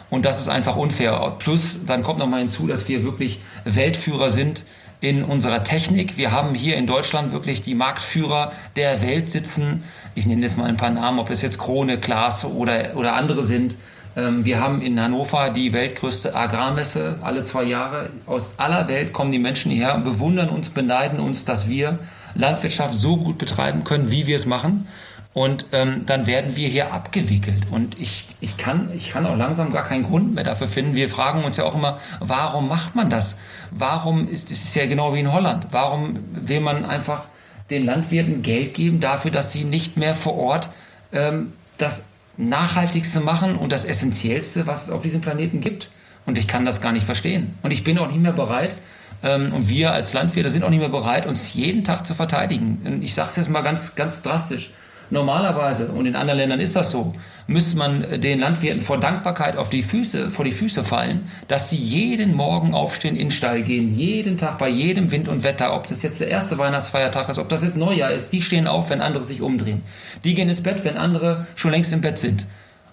Und 0.10 0.25
das 0.25 0.39
ist 0.39 0.50
einfach 0.50 0.75
unfair. 0.75 1.36
Plus, 1.39 1.86
dann 1.86 2.04
kommt 2.04 2.19
noch 2.19 2.28
mal 2.28 2.39
hinzu, 2.39 2.68
dass 2.68 2.88
wir 2.88 3.04
wirklich 3.04 3.39
Weltführer 3.63 4.30
sind 4.30 4.63
in 5.01 5.24
unserer 5.24 5.63
Technik. 5.63 6.15
Wir 6.18 6.31
haben 6.31 6.53
hier 6.53 6.77
in 6.77 6.86
Deutschland 6.86 7.33
wirklich 7.33 7.62
die 7.62 7.75
Marktführer 7.75 8.51
der 8.75 9.01
Welt 9.01 9.31
sitzen. 9.31 9.83
Ich 10.13 10.27
nenne 10.27 10.44
jetzt 10.44 10.57
mal 10.57 10.69
ein 10.69 10.77
paar 10.77 10.92
Namen, 10.92 11.19
ob 11.19 11.27
das 11.27 11.42
jetzt 11.42 11.57
Krone, 11.57 12.00
Klaas 12.00 12.45
oder, 12.45 12.95
oder 12.95 13.15
andere 13.15 13.42
sind. 13.42 13.75
Ähm, 14.15 14.45
wir 14.45 14.59
haben 14.59 14.81
in 14.81 15.01
Hannover 15.01 15.50
die 15.50 15.74
weltgrößte 15.74 16.36
Agrarmesse 16.36 17.18
alle 17.24 17.44
zwei 17.45 17.63
Jahre. 17.63 18.12
Aus 18.27 18.59
aller 18.59 18.88
Welt 18.88 19.12
kommen 19.12 19.31
die 19.31 19.39
Menschen 19.39 19.71
hierher 19.71 19.95
und 19.95 20.03
bewundern 20.03 20.50
uns, 20.50 20.69
beneiden 20.69 21.19
uns, 21.19 21.45
dass 21.45 21.68
wir 21.68 22.00
Landwirtschaft 22.36 22.94
so 22.94 23.18
gut 23.18 23.39
betreiben 23.39 23.83
können, 23.83 24.12
wie 24.12 24.27
wir 24.27 24.36
es 24.36 24.45
machen. 24.45 24.88
Und 25.33 25.66
ähm, 25.72 26.06
dann 26.06 26.28
werden 26.28 26.57
wir 26.57 26.68
hier 26.68 26.94
abgewickelt. 26.94 27.68
Und 27.72 27.98
ich, 28.00 28.28
ich, 28.42 28.57
kann, 28.57 28.89
ich 28.94 29.12
kann 29.12 29.25
auch 29.25 29.38
langsam 29.38 29.72
gar 29.72 29.86
keinen 29.86 30.04
Grund 30.04 30.36
mehr 30.36 30.44
dafür 30.44 30.68
finden. 30.68 30.94
Wir 30.94 31.10
fragen 31.10 31.44
uns 31.44 31.56
ja 31.56 31.63
auch 31.63 31.75
immer, 31.75 32.00
warum 32.19 32.68
macht 32.68 32.95
man 32.95 33.10
das? 33.10 33.38
Warum 33.72 34.28
ist 34.28 34.51
es 34.51 34.75
ja 34.75 34.86
genau 34.88 35.13
wie 35.13 35.22
in 35.22 35.31
Holland? 35.31 35.68
Warum 35.72 36.19
will 36.33 36.60
man 36.60 36.83
einfach 36.83 37.24
den 37.69 37.86
Landwirten 37.86 38.42
Geld 38.42 38.74
geben 38.74 39.00
dafür, 39.00 39.31
dass 39.31 39.54
sie 39.54 39.63
nicht 39.63 39.95
mehr 39.95 40.16
vor 40.16 40.38
Ort 40.38 40.69
ähm, 41.13 41.54
das 41.78 42.04
Nachhaltigste 42.36 43.22
machen 43.22 43.56
und 43.56 43.72
das 43.72 43.86
Essentiellste, 43.86 44.68
was 44.68 44.83
es 44.83 44.89
auf 44.89 45.01
diesem 45.01 45.22
Planeten 45.22 45.62
gibt. 45.62 45.92
Und 46.25 46.38
ich 46.38 46.48
kann 46.48 46.66
das 46.66 46.81
gar 46.81 46.92
nicht 46.92 47.06
verstehen. 47.06 47.56
Und 47.63 47.72
ich 47.72 47.86
bin 47.86 47.98
auch 47.98 48.10
nicht 48.10 48.22
mehr 48.22 48.33
bereit, 48.33 48.75
ähm, 49.24 49.54
und 49.54 49.69
wir 49.69 49.92
als 49.92 50.13
Landwirte 50.13 50.50
sind 50.50 50.63
auch 50.63 50.69
nicht 50.69 50.80
mehr 50.80 50.89
bereit, 50.89 51.25
uns 51.25 51.54
jeden 51.54 51.83
Tag 51.83 52.06
zu 52.06 52.13
verteidigen. 52.13 52.81
Und 52.86 53.04
ich 53.04 53.13
sage 53.13 53.30
es 53.30 53.36
jetzt 53.36 53.50
mal 53.50 53.62
ganz, 53.62 53.95
ganz 53.95 54.22
drastisch. 54.22 54.72
Normalerweise, 55.12 55.90
und 55.90 56.06
in 56.06 56.16
anderen 56.16 56.40
Ländern 56.40 56.60
ist 56.60 56.75
das 56.75 56.92
so, 56.92 57.13
müsste 57.48 57.78
man 57.78 58.22
den 58.22 58.40
Landwirten 58.40 58.81
vor 58.81 59.00
Dankbarkeit 59.00 59.58
auf 59.58 59.69
die 59.69 59.84
Füße, 59.84 60.31
vor 60.31 60.46
die 60.46 60.52
Füße 60.52 60.84
fallen, 60.84 61.30
dass 61.48 61.69
sie 61.69 61.78
jeden 61.78 62.34
Morgen 62.34 62.74
aufstehen, 62.74 63.16
in 63.16 63.28
den 63.28 63.31
Stall 63.31 63.63
gehen, 63.63 63.94
jeden 63.94 64.38
Tag 64.38 64.58
bei 64.58 64.69
jedem 64.69 65.12
Wind 65.12 65.28
und 65.28 65.44
Wetter, 65.44 65.75
ob 65.75 65.88
das 65.88 66.02
jetzt 66.02 66.22
der 66.22 66.30
erste 66.30 66.58
Weihnachtsfeiertag 66.58 67.28
ist, 67.30 67.40
ob 67.40 67.50
das 67.50 67.63
jetzt 67.63 67.75
Neujahr 67.75 68.12
ist, 68.12 68.31
die 68.31 68.42
stehen 68.42 68.68
auf, 68.68 68.90
wenn 68.90 69.02
andere 69.02 69.25
sich 69.25 69.42
umdrehen. 69.42 69.84
Die 70.24 70.34
gehen 70.34 70.50
ins 70.50 70.63
Bett, 70.63 70.84
wenn 70.84 70.98
andere 70.98 71.46
schon 71.56 71.72
längst 71.72 71.92
im 71.92 72.02
Bett 72.02 72.18
sind. 72.18 72.46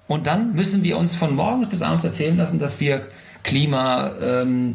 Und 0.09 0.27
dann 0.27 0.55
müssen 0.55 0.83
wir 0.83 0.99
uns 0.99 1.15
von 1.15 1.37
morgens 1.37 1.69
bis 1.69 1.83
abends 1.83 2.05
erzählen 2.05 2.37
lassen, 2.37 2.59
dass 2.59 2.81
wir 2.81 3.03
Klima, 3.45 4.11
ähm, 4.21 4.75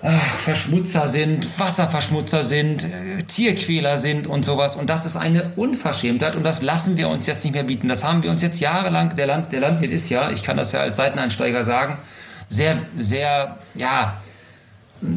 Verschmutzer 0.00 1.08
sind, 1.08 1.58
Wasserverschmutzer 1.58 2.44
sind, 2.44 2.84
äh, 2.84 3.24
Tierquäler 3.24 3.96
sind 3.96 4.28
und 4.28 4.44
sowas. 4.44 4.76
Und 4.76 4.88
das 4.88 5.04
ist 5.06 5.16
eine 5.16 5.52
Unverschämtheit 5.56 6.36
und 6.36 6.44
das 6.44 6.62
lassen 6.62 6.96
wir 6.96 7.08
uns 7.08 7.26
jetzt 7.26 7.44
nicht 7.44 7.54
mehr 7.54 7.64
bieten. 7.64 7.88
Das 7.88 8.04
haben 8.04 8.22
wir 8.22 8.30
uns 8.30 8.40
jetzt 8.40 8.60
jahrelang, 8.60 9.16
der, 9.16 9.26
Land, 9.26 9.52
der 9.52 9.60
Landwirt 9.60 9.90
ist 9.90 10.08
ja, 10.08 10.30
ich 10.30 10.44
kann 10.44 10.56
das 10.56 10.70
ja 10.70 10.80
als 10.80 10.98
Seiteneinsteiger 10.98 11.64
sagen, 11.64 11.98
sehr, 12.48 12.76
sehr, 12.96 13.58
ja, 13.74 14.20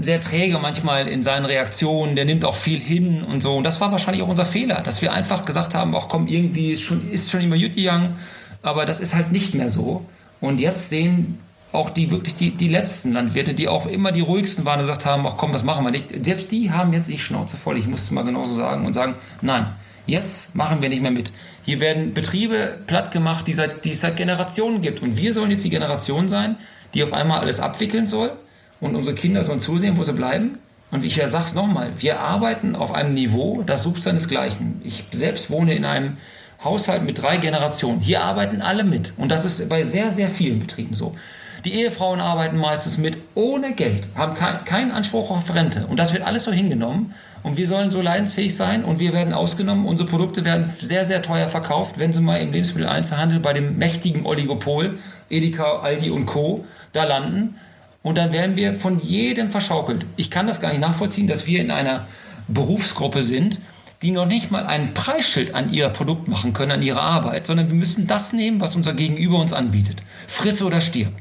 sehr 0.02 0.20
träge 0.20 0.58
manchmal 0.58 1.08
in 1.08 1.22
seinen 1.22 1.46
Reaktionen, 1.46 2.16
der 2.16 2.26
nimmt 2.26 2.44
auch 2.44 2.56
viel 2.56 2.80
hin 2.80 3.22
und 3.24 3.42
so. 3.42 3.58
Und 3.58 3.64
das 3.64 3.80
war 3.82 3.92
wahrscheinlich 3.92 4.24
auch 4.24 4.30
unser 4.30 4.46
Fehler, 4.46 4.82
dass 4.82 5.04
wir 5.04 5.14
einfach 5.14 5.46
gesagt 5.46 5.76
haben, 5.76 5.96
ach 5.96 6.08
komm, 6.08 6.26
irgendwie 6.26 6.74
ist 6.74 6.82
schon, 6.82 7.08
ist 7.12 7.30
schon 7.30 7.42
immer 7.42 7.58
gut 7.58 7.76
gegangen, 7.76 8.16
aber 8.64 8.86
das 8.86 9.00
ist 9.00 9.14
halt 9.14 9.32
nicht 9.32 9.54
mehr 9.54 9.70
so. 9.70 10.06
Und 10.40 10.60
jetzt 10.60 10.90
sehen 10.90 11.38
auch 11.72 11.90
die 11.90 12.12
wirklich 12.12 12.36
die, 12.36 12.52
die 12.52 12.68
letzten 12.68 13.14
Landwirte, 13.14 13.54
die 13.54 13.68
auch 13.68 13.86
immer 13.86 14.12
die 14.12 14.22
ruhigsten 14.22 14.66
waren 14.66 14.80
und 14.80 14.88
gesagt 14.88 15.06
haben, 15.06 15.26
ach 15.26 15.38
komm, 15.38 15.52
das 15.52 15.64
machen 15.64 15.86
wir 15.86 15.92
nicht. 15.92 16.10
Selbst 16.26 16.52
die 16.52 16.72
haben 16.72 16.92
jetzt 16.94 17.10
die 17.10 17.20
Schnauze 17.20 17.58
voll, 17.58 17.78
ich 17.78 17.88
muss 17.88 18.04
es 18.04 18.12
mal 18.12 18.24
genauso 18.24 18.54
sagen 18.54 18.86
und 18.86 18.94
sagen, 18.94 19.16
nein, 19.42 19.68
jetzt 20.06 20.56
machen 20.56 20.82
wir 20.82 20.90
nicht 20.90 21.02
mehr 21.02 21.12
mit. 21.12 21.32
Hier 21.64 21.80
werden 21.80 22.14
Betriebe 22.14 22.80
platt 22.88 23.12
gemacht, 23.12 23.48
die, 23.48 23.54
seit, 23.54 23.86
die 23.86 23.92
es 23.92 24.02
seit 24.02 24.16
Generationen 24.16 24.82
gibt. 24.82 25.02
Und 25.02 25.18
wir 25.18 25.34
sollen 25.34 25.52
jetzt 25.52 25.64
die 25.64 25.70
Generation 25.70 26.28
sein, 26.28 26.58
die 26.94 27.04
auf 27.04 27.14
einmal 27.14 27.40
alles 27.40 27.60
abwickeln 27.60 28.08
soll. 28.08 28.32
Und 28.80 28.96
unsere 28.96 29.16
Kinder 29.16 29.44
sollen 29.44 29.62
zusehen, 29.62 29.98
wo 29.98 30.04
sie 30.04 30.14
bleiben. 30.14 30.58
Und 30.90 31.06
ich 31.06 31.16
sage 31.16 31.46
es 31.46 31.54
nochmal, 31.54 31.92
wir 32.00 32.20
arbeiten 32.20 32.76
auf 32.76 32.94
einem 32.94 33.14
Niveau, 33.14 33.64
das 33.66 33.84
sucht 33.84 34.04
seinesgleichen. 34.04 34.82
Ich 34.84 35.06
selbst 35.12 35.50
wohne 35.50 35.74
in 35.74 35.86
einem 35.86 36.18
Haushalt 36.64 37.04
mit 37.04 37.22
drei 37.22 37.38
Generationen. 37.38 38.02
Hier 38.02 38.22
arbeiten 38.24 38.62
alle 38.62 38.84
mit. 38.84 39.14
Und 39.18 39.30
das 39.30 39.46
ist 39.46 39.70
bei 39.70 39.84
sehr, 39.84 40.12
sehr 40.12 40.28
vielen 40.28 40.60
Betrieben 40.60 40.96
so. 40.96 41.16
Die 41.64 41.76
Ehefrauen 41.76 42.20
arbeiten 42.20 42.58
meistens 42.58 42.98
mit 42.98 43.18
ohne 43.36 43.74
Geld, 43.74 44.08
haben 44.16 44.34
kein, 44.34 44.66
keinen 44.66 44.92
Anspruch 44.92 45.30
auf 45.30 45.54
Rente. 45.54 45.86
Und 45.88 45.98
das 45.98 46.14
wird 46.14 46.24
alles 46.24 46.46
so 46.46 46.52
hingenommen. 46.52 47.14
Und 47.44 47.58
wir 47.58 47.68
sollen 47.68 47.92
so 47.92 48.02
leidensfähig 48.02 48.56
sein 48.56 48.84
und 48.84 49.00
wir 49.00 49.14
werden 49.14 49.34
ausgenommen. 49.34 49.86
Unsere 49.86 50.10
Produkte 50.10 50.46
werden 50.46 50.72
sehr, 50.80 51.06
sehr 51.06 51.22
teuer 51.22 51.50
verkauft, 51.50 51.98
wenn 51.98 52.14
sie 52.14 52.22
mal 52.22 52.38
im 52.38 52.52
Lebensmitteleinzelhandel 52.52 53.40
bei 53.40 53.54
dem 53.54 53.78
mächtigen 53.78 54.26
Oligopol, 54.26 54.98
Edeka, 55.30 55.80
Aldi 55.80 56.10
und 56.12 56.26
Co. 56.26 56.66
da 56.94 57.04
landen. 57.04 57.56
Und 58.04 58.18
dann 58.18 58.32
werden 58.32 58.56
wir 58.56 58.74
von 58.74 59.00
jedem 59.00 59.50
verschaukelt. 59.50 60.06
Ich 60.18 60.32
kann 60.32 60.48
das 60.48 60.62
gar 60.62 60.70
nicht 60.70 60.82
nachvollziehen, 60.82 61.28
dass 61.28 61.46
wir 61.46 61.62
in 61.62 61.72
einer 61.72 62.08
Berufsgruppe 62.48 63.24
sind, 63.24 63.60
die 64.02 64.12
noch 64.12 64.26
nicht 64.26 64.50
mal 64.50 64.66
ein 64.66 64.96
Preisschild 64.96 65.54
an 65.54 65.72
ihr 65.72 65.90
Produkt 65.90 66.28
machen 66.28 66.54
können, 66.54 66.72
an 66.72 66.82
ihre 66.82 67.02
Arbeit, 67.02 67.46
sondern 67.46 67.68
wir 67.68 67.76
müssen 67.76 68.08
das 68.08 68.34
nehmen, 68.34 68.60
was 68.60 68.76
unser 68.76 68.94
Gegenüber 68.94 69.40
uns 69.40 69.54
anbietet. 69.54 69.98
Friss 70.28 70.64
oder 70.64 70.82
stirb. 70.82 71.12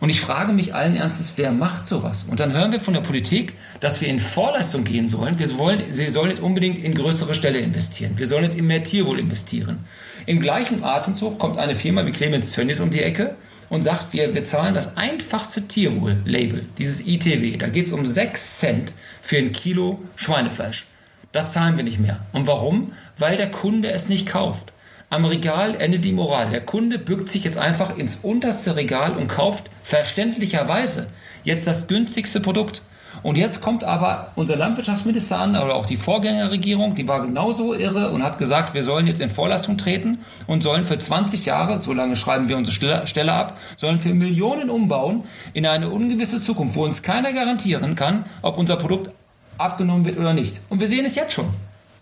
Und 0.00 0.08
ich 0.08 0.22
frage 0.22 0.54
mich 0.54 0.74
allen 0.74 0.96
Ernstes, 0.96 1.34
wer 1.36 1.52
macht 1.52 1.86
sowas? 1.86 2.24
Und 2.26 2.40
dann 2.40 2.54
hören 2.54 2.72
wir 2.72 2.80
von 2.80 2.94
der 2.94 3.02
Politik, 3.02 3.52
dass 3.80 4.00
wir 4.00 4.08
in 4.08 4.18
Vorleistung 4.18 4.82
gehen 4.82 5.08
sollen. 5.08 5.38
Wir 5.38 5.58
wollen, 5.58 5.80
sie 5.90 6.08
sollen 6.08 6.30
jetzt 6.30 6.40
unbedingt 6.40 6.82
in 6.82 6.94
größere 6.94 7.34
Ställe 7.34 7.58
investieren. 7.58 8.12
Wir 8.16 8.26
sollen 8.26 8.44
jetzt 8.44 8.56
in 8.56 8.66
mehr 8.66 8.82
Tierwohl 8.82 9.18
investieren. 9.18 9.80
Im 10.24 10.40
gleichen 10.40 10.82
Atemzug 10.82 11.38
kommt 11.38 11.58
eine 11.58 11.76
Firma 11.76 12.06
wie 12.06 12.12
Clemens 12.12 12.52
Tönnies 12.52 12.80
um 12.80 12.90
die 12.90 13.02
Ecke 13.02 13.36
und 13.68 13.82
sagt, 13.82 14.14
wir, 14.14 14.34
wir 14.34 14.44
zahlen 14.44 14.74
das 14.74 14.96
einfachste 14.96 15.68
Tierwohl-Label, 15.68 16.64
dieses 16.78 17.06
ITW. 17.06 17.58
Da 17.58 17.68
geht 17.68 17.86
es 17.86 17.92
um 17.92 18.06
6 18.06 18.58
Cent 18.58 18.94
für 19.20 19.36
ein 19.36 19.52
Kilo 19.52 20.00
Schweinefleisch. 20.16 20.86
Das 21.32 21.52
zahlen 21.52 21.76
wir 21.76 21.84
nicht 21.84 22.00
mehr. 22.00 22.24
Und 22.32 22.46
warum? 22.46 22.92
Weil 23.18 23.36
der 23.36 23.50
Kunde 23.50 23.92
es 23.92 24.08
nicht 24.08 24.26
kauft. 24.26 24.72
Am 25.12 25.24
Regal 25.24 25.74
endet 25.80 26.04
die 26.04 26.12
Moral. 26.12 26.50
Der 26.50 26.60
Kunde 26.60 26.96
bückt 26.96 27.28
sich 27.28 27.42
jetzt 27.42 27.58
einfach 27.58 27.96
ins 27.96 28.18
unterste 28.18 28.76
Regal 28.76 29.16
und 29.16 29.26
kauft 29.26 29.68
verständlicherweise 29.82 31.08
jetzt 31.42 31.66
das 31.66 31.88
günstigste 31.88 32.38
Produkt. 32.38 32.82
Und 33.24 33.34
jetzt 33.36 33.60
kommt 33.60 33.82
aber 33.82 34.30
unser 34.36 34.54
Landwirtschaftsminister 34.54 35.40
an, 35.40 35.56
oder 35.56 35.74
auch 35.74 35.86
die 35.86 35.96
Vorgängerregierung, 35.96 36.94
die 36.94 37.08
war 37.08 37.26
genauso 37.26 37.74
irre 37.74 38.12
und 38.12 38.22
hat 38.22 38.38
gesagt, 38.38 38.72
wir 38.72 38.84
sollen 38.84 39.08
jetzt 39.08 39.20
in 39.20 39.32
Vorleistung 39.32 39.76
treten 39.76 40.18
und 40.46 40.62
sollen 40.62 40.84
für 40.84 40.96
20 40.96 41.44
Jahre, 41.44 41.78
so 41.78 41.92
lange 41.92 42.14
schreiben 42.14 42.48
wir 42.48 42.56
unsere 42.56 43.04
Stelle 43.04 43.32
ab, 43.32 43.58
sollen 43.76 43.98
für 43.98 44.14
Millionen 44.14 44.70
umbauen 44.70 45.24
in 45.54 45.66
eine 45.66 45.88
ungewisse 45.88 46.40
Zukunft, 46.40 46.76
wo 46.76 46.84
uns 46.84 47.02
keiner 47.02 47.32
garantieren 47.32 47.96
kann, 47.96 48.26
ob 48.42 48.56
unser 48.56 48.76
Produkt 48.76 49.10
abgenommen 49.58 50.04
wird 50.04 50.18
oder 50.18 50.34
nicht. 50.34 50.60
Und 50.68 50.80
wir 50.80 50.86
sehen 50.86 51.04
es 51.04 51.16
jetzt 51.16 51.32
schon. 51.32 51.48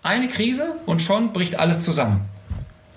Eine 0.02 0.28
Krise 0.28 0.76
und 0.84 1.00
schon 1.00 1.32
bricht 1.32 1.58
alles 1.58 1.84
zusammen. 1.84 2.28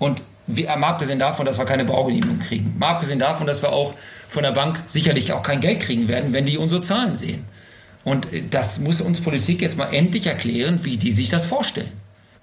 Und 0.02 0.20
wir, 0.48 0.76
mal 0.78 0.88
abgesehen 0.88 1.20
davon, 1.20 1.46
dass 1.46 1.58
wir 1.58 1.64
keine 1.64 1.84
Baugenehmigung 1.84 2.40
kriegen, 2.40 2.74
mal 2.76 2.88
abgesehen 2.88 3.20
davon, 3.20 3.46
dass 3.46 3.62
wir 3.62 3.70
auch 3.70 3.94
von 4.28 4.42
der 4.42 4.50
Bank 4.50 4.82
sicherlich 4.86 5.32
auch 5.32 5.44
kein 5.44 5.60
Geld 5.60 5.78
kriegen 5.78 6.08
werden, 6.08 6.32
wenn 6.32 6.44
die 6.44 6.58
unsere 6.58 6.80
Zahlen 6.80 7.14
sehen. 7.14 7.44
Und 8.02 8.32
äh, 8.32 8.42
das 8.50 8.80
muss 8.80 9.00
uns 9.00 9.20
Politik 9.20 9.62
jetzt 9.62 9.76
mal 9.76 9.94
endlich 9.94 10.26
erklären, 10.26 10.84
wie 10.84 10.96
die 10.96 11.12
sich 11.12 11.28
das 11.28 11.46
vorstellen. 11.46 11.92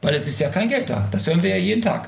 Weil 0.01 0.13
es 0.13 0.25
ist 0.25 0.39
ja 0.39 0.47
kein 0.47 0.69
Geld 0.69 0.89
da. 0.89 1.09
Das 1.11 1.27
hören 1.27 1.43
wir 1.43 1.49
ja 1.49 1.57
jeden 1.57 1.81
Tag. 1.81 2.07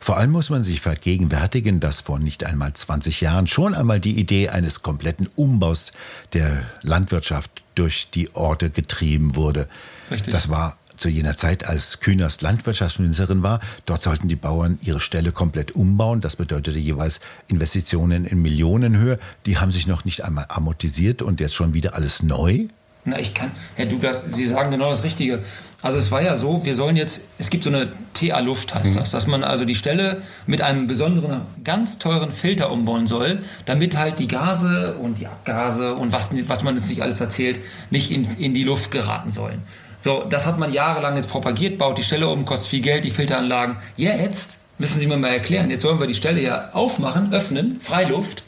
Vor 0.00 0.18
allem 0.18 0.32
muss 0.32 0.50
man 0.50 0.64
sich 0.64 0.82
vergegenwärtigen, 0.82 1.80
dass 1.80 2.02
vor 2.02 2.18
nicht 2.18 2.44
einmal 2.44 2.74
20 2.74 3.22
Jahren 3.22 3.46
schon 3.46 3.74
einmal 3.74 4.00
die 4.00 4.20
Idee 4.20 4.50
eines 4.50 4.82
kompletten 4.82 5.30
Umbaus 5.34 5.92
der 6.34 6.62
Landwirtschaft 6.82 7.62
durch 7.74 8.10
die 8.10 8.34
Orte 8.34 8.68
getrieben 8.68 9.34
wurde. 9.34 9.66
Richtig. 10.10 10.34
Das 10.34 10.50
war 10.50 10.76
zu 10.96 11.08
jener 11.08 11.36
Zeit, 11.36 11.66
als 11.66 12.00
Künast 12.00 12.42
Landwirtschaftsministerin 12.42 13.42
war. 13.42 13.60
Dort 13.86 14.02
sollten 14.02 14.28
die 14.28 14.36
Bauern 14.36 14.78
ihre 14.82 15.00
Ställe 15.00 15.32
komplett 15.32 15.72
umbauen. 15.72 16.20
Das 16.20 16.36
bedeutete 16.36 16.78
jeweils 16.78 17.20
Investitionen 17.48 18.24
in 18.24 18.42
Millionenhöhe. 18.42 19.18
Die 19.46 19.58
haben 19.58 19.70
sich 19.70 19.86
noch 19.86 20.04
nicht 20.04 20.24
einmal 20.24 20.46
amortisiert 20.48 21.22
und 21.22 21.40
jetzt 21.40 21.54
schon 21.54 21.74
wieder 21.74 21.94
alles 21.94 22.22
neu. 22.22 22.66
Na, 23.06 23.18
ich 23.18 23.34
kann, 23.34 23.52
Herr 23.74 23.84
Douglas, 23.84 24.24
Sie 24.28 24.46
sagen 24.46 24.70
genau 24.70 24.88
das 24.88 25.04
Richtige. 25.04 25.42
Also 25.82 25.98
es 25.98 26.10
war 26.10 26.22
ja 26.22 26.34
so, 26.36 26.64
wir 26.64 26.74
sollen 26.74 26.96
jetzt, 26.96 27.24
es 27.36 27.50
gibt 27.50 27.64
so 27.64 27.68
eine 27.68 27.92
TA-Luft, 28.14 28.74
heißt 28.74 28.94
mhm. 28.94 29.00
das, 29.00 29.10
dass 29.10 29.26
man 29.26 29.44
also 29.44 29.66
die 29.66 29.74
Stelle 29.74 30.22
mit 30.46 30.62
einem 30.62 30.86
besonderen, 30.86 31.42
ganz 31.62 31.98
teuren 31.98 32.32
Filter 32.32 32.70
umbauen 32.70 33.06
soll, 33.06 33.42
damit 33.66 33.98
halt 33.98 34.18
die 34.18 34.28
Gase 34.28 34.94
und 34.94 35.18
die 35.18 35.26
Abgase 35.26 35.94
und 35.94 36.12
was, 36.12 36.30
was 36.48 36.62
man 36.62 36.76
jetzt 36.76 36.88
nicht 36.88 37.02
alles 37.02 37.20
erzählt, 37.20 37.60
nicht 37.90 38.10
in, 38.10 38.24
in 38.38 38.54
die 38.54 38.64
Luft 38.64 38.90
geraten 38.90 39.30
sollen. 39.30 39.60
So, 40.04 40.22
das 40.22 40.44
hat 40.44 40.58
man 40.58 40.70
jahrelang 40.70 41.16
jetzt 41.16 41.30
propagiert, 41.30 41.78
baut 41.78 41.96
die 41.96 42.02
Stelle 42.02 42.28
um, 42.28 42.44
kostet 42.44 42.68
viel 42.68 42.82
Geld, 42.82 43.06
die 43.06 43.10
Filteranlagen. 43.10 43.78
Ja, 43.96 44.14
jetzt 44.14 44.50
müssen 44.76 45.00
Sie 45.00 45.06
mir 45.06 45.16
mal 45.16 45.28
erklären, 45.28 45.70
jetzt 45.70 45.80
sollen 45.80 45.98
wir 45.98 46.06
die 46.06 46.14
Stelle 46.14 46.42
ja 46.42 46.68
aufmachen, 46.74 47.32
öffnen, 47.32 47.80
Freiluft. 47.80 48.44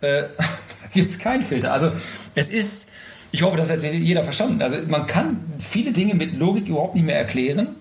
Äh, 0.00 0.24
gibt 0.92 1.12
es 1.12 1.20
keinen 1.20 1.44
Filter. 1.44 1.72
Also 1.72 1.92
es 2.34 2.50
ist, 2.50 2.90
ich 3.30 3.42
hoffe, 3.42 3.56
das 3.56 3.70
hat 3.70 3.84
jeder 3.84 4.24
verstanden. 4.24 4.60
Also 4.60 4.78
man 4.88 5.06
kann 5.06 5.44
viele 5.70 5.92
Dinge 5.92 6.16
mit 6.16 6.36
Logik 6.36 6.66
überhaupt 6.66 6.96
nicht 6.96 7.06
mehr 7.06 7.18
erklären. 7.18 7.76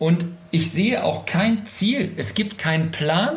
Und 0.00 0.24
ich 0.50 0.72
sehe 0.72 1.04
auch 1.04 1.26
kein 1.26 1.66
Ziel. 1.66 2.10
Es 2.16 2.34
gibt 2.34 2.58
keinen 2.58 2.90
Plan. 2.90 3.36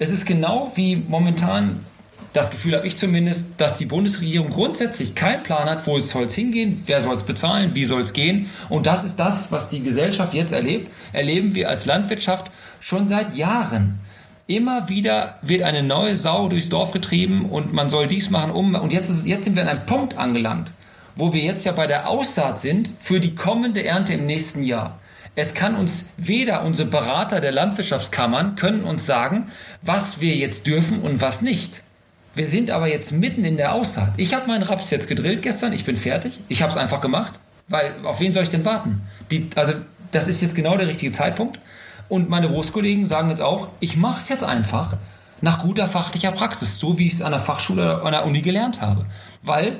Es 0.00 0.10
ist 0.10 0.26
genau 0.26 0.72
wie 0.74 0.96
momentan 0.96 1.86
das 2.32 2.50
Gefühl 2.50 2.74
habe 2.74 2.86
ich 2.86 2.96
zumindest, 2.96 3.48
dass 3.58 3.76
die 3.76 3.84
Bundesregierung 3.84 4.50
grundsätzlich 4.50 5.14
keinen 5.14 5.42
Plan 5.42 5.68
hat, 5.68 5.86
wo 5.86 5.98
soll 6.00 6.24
es 6.24 6.34
hingehen, 6.34 6.82
wer 6.86 7.00
soll 7.00 7.14
es 7.14 7.24
bezahlen, 7.24 7.74
wie 7.74 7.84
soll 7.84 8.00
es 8.00 8.12
gehen. 8.12 8.48
Und 8.70 8.86
das 8.86 9.04
ist 9.04 9.16
das, 9.16 9.52
was 9.52 9.68
die 9.68 9.82
Gesellschaft 9.82 10.32
jetzt 10.32 10.52
erlebt, 10.52 10.90
erleben 11.12 11.54
wir 11.54 11.68
als 11.68 11.84
Landwirtschaft 11.84 12.50
schon 12.80 13.06
seit 13.06 13.36
Jahren. 13.36 14.00
Immer 14.46 14.88
wieder 14.88 15.38
wird 15.42 15.62
eine 15.62 15.82
neue 15.82 16.16
Sau 16.16 16.48
durchs 16.48 16.68
Dorf 16.68 16.92
getrieben 16.92 17.46
und 17.46 17.72
man 17.72 17.90
soll 17.90 18.06
dies 18.06 18.30
machen, 18.30 18.50
um. 18.50 18.74
Und 18.74 18.92
jetzt, 18.92 19.08
ist, 19.08 19.26
jetzt 19.26 19.44
sind 19.44 19.54
wir 19.54 19.62
an 19.62 19.68
einem 19.68 19.86
Punkt 19.86 20.16
angelangt, 20.16 20.72
wo 21.16 21.32
wir 21.32 21.40
jetzt 21.40 21.64
ja 21.64 21.72
bei 21.72 21.86
der 21.86 22.08
Aussaat 22.08 22.58
sind 22.58 22.90
für 22.98 23.20
die 23.20 23.34
kommende 23.34 23.84
Ernte 23.84 24.14
im 24.14 24.26
nächsten 24.26 24.62
Jahr. 24.62 24.98
Es 25.34 25.54
kann 25.54 25.74
uns 25.74 26.08
weder 26.16 26.64
unsere 26.64 26.88
Berater 26.88 27.40
der 27.40 27.52
Landwirtschaftskammern 27.52 28.54
können 28.54 28.84
uns 28.84 29.06
sagen, 29.06 29.46
was 29.80 30.20
wir 30.20 30.34
jetzt 30.34 30.66
dürfen 30.66 31.00
und 31.00 31.20
was 31.22 31.40
nicht. 31.40 31.82
Wir 32.34 32.46
sind 32.46 32.70
aber 32.70 32.88
jetzt 32.88 33.12
mitten 33.12 33.44
in 33.44 33.56
der 33.56 33.74
Aussaat. 33.74 34.14
Ich 34.16 34.34
habe 34.34 34.46
meinen 34.46 34.62
Raps 34.62 34.90
jetzt 34.90 35.08
gedrillt 35.08 35.42
gestern, 35.42 35.72
ich 35.72 35.84
bin 35.84 35.96
fertig. 35.96 36.40
Ich 36.48 36.62
habe 36.62 36.70
es 36.70 36.78
einfach 36.78 37.00
gemacht, 37.00 37.38
weil 37.68 37.92
auf 38.04 38.20
wen 38.20 38.32
soll 38.32 38.44
ich 38.44 38.50
denn 38.50 38.64
warten? 38.64 39.02
Die, 39.30 39.50
also 39.54 39.74
das 40.12 40.28
ist 40.28 40.40
jetzt 40.40 40.54
genau 40.54 40.76
der 40.76 40.88
richtige 40.88 41.12
Zeitpunkt. 41.12 41.58
Und 42.08 42.28
meine 42.28 42.48
Berufskollegen 42.48 43.06
sagen 43.06 43.30
jetzt 43.30 43.42
auch, 43.42 43.68
ich 43.80 43.96
mache 43.96 44.20
es 44.20 44.28
jetzt 44.28 44.44
einfach 44.44 44.96
nach 45.40 45.62
guter 45.62 45.86
fachlicher 45.86 46.32
Praxis, 46.32 46.78
so 46.78 46.98
wie 46.98 47.06
ich 47.06 47.14
es 47.14 47.22
an 47.22 47.32
der 47.32 47.40
Fachschule 47.40 47.82
oder 47.82 48.04
an 48.04 48.12
der 48.12 48.26
Uni 48.26 48.42
gelernt 48.42 48.80
habe. 48.80 49.04
Weil 49.42 49.76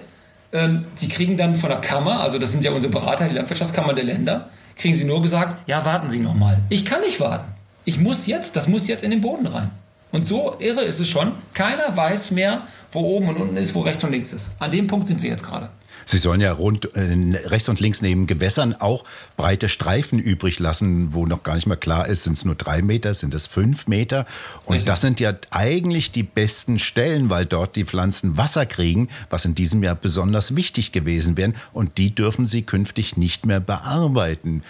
ähm, 0.52 0.87
sie 0.94 1.09
kriegen 1.09 1.37
dann 1.37 1.54
von 1.54 1.71
der 1.71 1.80
Kammer, 1.80 2.21
also 2.21 2.38
das 2.38 2.52
sind 2.52 2.64
ja 2.64 2.73
unsere 2.73 2.92
Berater, 2.92 3.28
die 3.28 3.35
Landwirtschaftskammer 3.35 3.94
der 3.94 4.04
Länder, 4.04 4.50
kriegen 4.76 4.94
sie 4.94 5.04
nur 5.04 5.23
gesagt, 5.23 5.68
ja, 5.68 5.85
warten 5.85 6.11
Sie 6.11 6.21
noch 6.21 6.35
mal. 6.35 6.59
Ich 6.68 6.85
kann 6.85 7.00
nicht 7.00 7.21
warten. 7.21 7.52
Ich 7.85 7.99
muss 7.99 8.26
jetzt, 8.26 8.56
das 8.56 8.68
muss 8.68 8.88
jetzt 8.88 9.04
in 9.04 9.11
den 9.11 9.21
Boden 9.21 9.47
rein. 9.47 9.71
Und 10.12 10.26
so 10.26 10.57
irre 10.59 10.83
ist 10.83 11.00
es 11.00 11.09
schon. 11.09 11.33
Keiner 11.54 11.97
weiß 11.97 12.31
mehr, 12.31 12.66
wo 12.92 13.00
oben 13.00 13.28
und 13.28 13.37
unten 13.38 13.57
ist, 13.57 13.75
wo 13.75 13.81
rechts 13.81 14.04
und 14.04 14.11
links 14.12 14.33
ist. 14.33 14.50
An 14.59 14.71
dem 14.71 14.87
Punkt 14.87 15.09
sind 15.09 15.23
wir 15.23 15.31
jetzt 15.31 15.45
gerade. 15.45 15.71
Sie 16.04 16.19
sollen 16.19 16.40
ja 16.40 16.52
rund 16.52 16.95
äh, 16.97 17.38
rechts 17.47 17.69
und 17.69 17.81
links 17.81 18.02
neben 18.02 18.26
Gewässern 18.26 18.75
auch 18.75 19.04
breite 19.37 19.69
Streifen 19.69 20.19
übrig 20.19 20.59
lassen, 20.59 21.14
wo 21.14 21.26
noch 21.26 21.42
gar 21.42 21.54
nicht 21.54 21.66
mal 21.66 21.76
klar 21.76 22.07
ist, 22.07 22.25
sind 22.25 22.37
es 22.37 22.45
nur 22.45 22.54
drei 22.54 22.83
Meter, 22.83 23.14
sind 23.14 23.35
es 23.35 23.47
fünf 23.47 23.87
Meter. 23.87 24.26
Und 24.66 24.75
Richtig. 24.75 24.88
das 24.88 25.00
sind 25.00 25.21
ja 25.21 25.35
eigentlich 25.50 26.12
die 26.12 26.23
besten 26.23 26.78
Stellen, 26.78 27.31
weil 27.31 27.47
dort 27.47 27.76
die 27.76 27.85
Pflanzen 27.85 28.37
Wasser 28.37 28.66
kriegen, 28.66 29.09
was 29.31 29.45
in 29.45 29.54
diesem 29.54 29.83
Jahr 29.83 29.95
besonders 29.95 30.57
wichtig 30.57 30.92
gewesen 30.92 31.37
wäre. 31.37 31.52
Und 31.73 31.99
die 31.99 32.14
dürfen 32.14 32.47
sie 32.47 32.62
künftig 32.62 33.16
nicht 33.16 33.47
mehr 33.47 33.61
bearbeiten. 33.61 34.62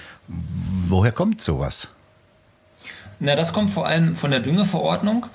Woher 0.88 1.12
kommt 1.12 1.40
sowas? 1.40 1.88
Na, 3.25 3.37
das 3.37 3.52
kommt 3.52 3.71
vor 3.71 3.87
allem 3.87 4.17
von 4.17 4.33
der 4.33 4.41
Düngeverordnung. 4.41 5.26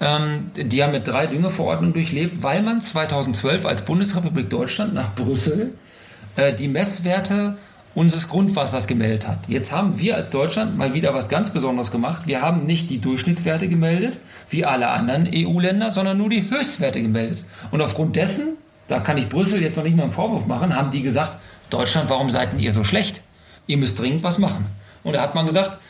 Ähm, 0.00 0.52
die 0.54 0.80
haben 0.80 0.92
mit 0.92 1.08
drei 1.08 1.26
Düngeverordnungen 1.26 1.92
durchlebt, 1.92 2.40
weil 2.40 2.62
man 2.62 2.80
2012 2.80 3.66
als 3.66 3.84
Bundesrepublik 3.84 4.48
Deutschland 4.48 4.94
nach 4.94 5.12
Brüssel 5.16 5.74
äh, 6.36 6.52
die 6.52 6.68
Messwerte 6.68 7.56
unseres 7.96 8.28
Grundwassers 8.28 8.86
gemeldet 8.86 9.26
hat. 9.26 9.48
Jetzt 9.48 9.72
haben 9.72 9.98
wir 9.98 10.14
als 10.14 10.30
Deutschland 10.30 10.78
mal 10.78 10.94
wieder 10.94 11.14
was 11.14 11.28
ganz 11.28 11.50
Besonderes 11.50 11.90
gemacht. 11.90 12.28
Wir 12.28 12.42
haben 12.42 12.64
nicht 12.64 12.88
die 12.90 13.00
Durchschnittswerte 13.00 13.68
gemeldet, 13.68 14.20
wie 14.48 14.64
alle 14.64 14.88
anderen 14.90 15.28
EU-Länder, 15.34 15.90
sondern 15.90 16.18
nur 16.18 16.28
die 16.28 16.48
Höchstwerte 16.48 17.02
gemeldet. 17.02 17.44
Und 17.72 17.82
aufgrund 17.82 18.14
dessen, 18.14 18.56
da 18.86 19.00
kann 19.00 19.18
ich 19.18 19.28
Brüssel 19.28 19.60
jetzt 19.60 19.76
noch 19.76 19.82
nicht 19.82 19.96
mal 19.96 20.04
einen 20.04 20.12
Vorwurf 20.12 20.46
machen, 20.46 20.76
haben 20.76 20.92
die 20.92 21.02
gesagt, 21.02 21.38
Deutschland, 21.70 22.08
warum 22.08 22.30
seid 22.30 22.50
ihr 22.56 22.72
so 22.72 22.84
schlecht? 22.84 23.20
Ihr 23.66 23.78
müsst 23.78 23.98
dringend 23.98 24.22
was 24.22 24.38
machen. 24.38 24.64
Und 25.02 25.16
da 25.16 25.22
hat 25.22 25.34
man 25.34 25.46
gesagt, 25.46 25.80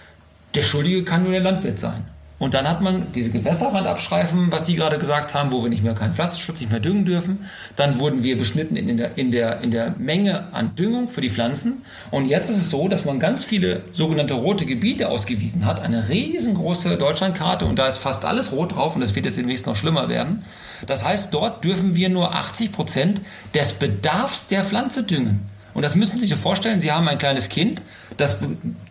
der 0.55 0.63
Schuldige 0.63 1.05
kann 1.05 1.23
nur 1.23 1.33
der 1.33 1.41
Landwirt 1.41 1.79
sein. 1.79 2.05
Und 2.43 2.55
dann 2.55 2.69
hat 2.69 2.81
man 2.81 3.07
diese 3.15 3.31
Gewässerrandabschreifen, 3.31 4.51
was 4.51 4.67
Sie 4.67 4.75
gerade 4.75 4.99
gesagt 4.99 5.33
haben, 5.33 5.53
wo 5.53 5.63
wir 5.63 5.71
nicht 5.71 5.85
mehr 5.85 5.95
keinen 5.95 6.13
Pflanzenschutz, 6.13 6.59
nicht 6.59 6.73
mehr 6.73 6.81
düngen 6.81 7.05
dürfen. 7.05 7.47
Dann 7.77 8.01
wurden 8.01 8.25
wir 8.25 8.37
beschnitten 8.37 8.75
in 8.75 8.97
der, 8.97 9.17
in, 9.17 9.31
der, 9.31 9.61
in 9.61 9.71
der 9.71 9.95
Menge 9.97 10.53
an 10.53 10.75
Düngung 10.75 11.07
für 11.07 11.21
die 11.21 11.31
Pflanzen. 11.31 11.85
Und 12.11 12.27
jetzt 12.27 12.51
ist 12.51 12.57
es 12.57 12.71
so, 12.71 12.89
dass 12.89 13.05
man 13.05 13.21
ganz 13.21 13.45
viele 13.45 13.83
sogenannte 13.93 14.35
rote 14.35 14.67
Gebiete 14.67 15.09
ausgewiesen 15.09 15.67
hat. 15.67 15.81
Eine 15.81 16.09
riesengroße 16.09 16.97
Deutschlandkarte 16.97 17.65
und 17.65 17.79
da 17.79 17.87
ist 17.87 17.99
fast 17.99 18.25
alles 18.25 18.51
rot 18.51 18.75
drauf 18.75 18.97
und 18.97 19.03
das 19.03 19.15
wird 19.15 19.25
jetzt 19.25 19.39
demnächst 19.39 19.67
noch 19.67 19.77
schlimmer 19.77 20.09
werden. 20.09 20.43
Das 20.89 21.05
heißt, 21.05 21.33
dort 21.33 21.63
dürfen 21.63 21.95
wir 21.95 22.09
nur 22.09 22.35
80 22.35 22.73
Prozent 22.73 23.21
des 23.55 23.75
Bedarfs 23.75 24.49
der 24.49 24.65
Pflanze 24.65 25.05
düngen. 25.05 25.49
Und 25.75 25.83
das 25.83 25.95
müssen 25.95 26.19
Sie 26.19 26.27
sich 26.27 26.37
vorstellen, 26.37 26.81
Sie 26.81 26.93
haben 26.93 27.09
ein 27.09 27.19
kleines 27.19 27.49
Kind, 27.49 27.83
das 28.17 28.39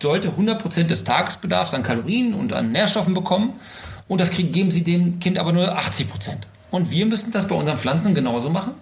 sollte 0.01 0.29
100% 0.29 0.83
des 0.83 1.03
Tagesbedarfs 1.03 1.73
an 1.73 1.83
Kalorien 1.83 2.33
und 2.33 2.53
an 2.53 2.71
Nährstoffen 2.71 3.13
bekommen 3.13 3.53
und 4.07 4.19
das 4.19 4.31
geben 4.31 4.71
Sie 4.71 4.83
dem 4.83 5.19
Kind 5.19 5.37
aber 5.37 5.53
nur 5.53 5.77
80%. 5.77 6.07
Und 6.71 6.89
wir 6.91 7.05
müssen 7.05 7.31
das 7.31 7.47
bei 7.47 7.55
unseren 7.55 7.77
Pflanzen 7.77 8.15
genauso 8.15 8.49
machen. 8.49 8.73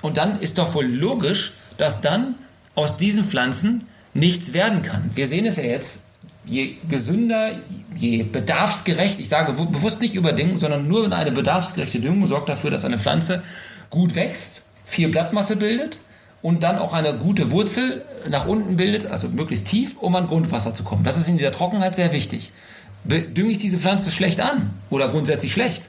Und 0.00 0.16
dann 0.16 0.40
ist 0.40 0.58
doch 0.58 0.74
wohl 0.74 0.86
logisch, 0.86 1.52
dass 1.76 2.00
dann 2.00 2.36
aus 2.74 2.96
diesen 2.96 3.24
Pflanzen 3.24 3.86
nichts 4.14 4.52
werden 4.52 4.82
kann. 4.82 5.10
Wir 5.14 5.26
sehen 5.26 5.46
es 5.46 5.56
ja 5.56 5.64
jetzt, 5.64 6.04
je 6.44 6.76
gesünder, 6.88 7.52
je 7.96 8.22
bedarfsgerecht, 8.22 9.20
ich 9.20 9.28
sage 9.28 9.52
bewusst 9.52 10.00
nicht 10.00 10.14
überdingen, 10.14 10.58
sondern 10.58 10.88
nur 10.88 11.10
eine 11.12 11.32
bedarfsgerechte 11.32 12.00
Düngung 12.00 12.26
sorgt 12.26 12.48
dafür, 12.48 12.70
dass 12.70 12.84
eine 12.84 12.98
Pflanze 12.98 13.42
gut 13.90 14.14
wächst, 14.14 14.64
viel 14.86 15.08
Blattmasse 15.08 15.56
bildet 15.56 15.98
und 16.42 16.64
dann 16.64 16.78
auch 16.78 16.92
eine 16.92 17.14
gute 17.14 17.50
Wurzel 17.50 18.04
nach 18.28 18.46
unten 18.46 18.76
bildet, 18.76 19.06
also 19.06 19.28
möglichst 19.28 19.66
tief, 19.66 19.96
um 19.98 20.14
an 20.16 20.26
Grundwasser 20.26 20.74
zu 20.74 20.82
kommen. 20.82 21.04
Das 21.04 21.16
ist 21.16 21.28
in 21.28 21.38
der 21.38 21.52
Trockenheit 21.52 21.94
sehr 21.94 22.12
wichtig. 22.12 22.52
Dünge 23.04 23.50
ich 23.50 23.58
diese 23.58 23.78
Pflanze 23.78 24.10
schlecht 24.10 24.40
an 24.40 24.70
oder 24.90 25.08
grundsätzlich 25.08 25.52
schlecht, 25.52 25.88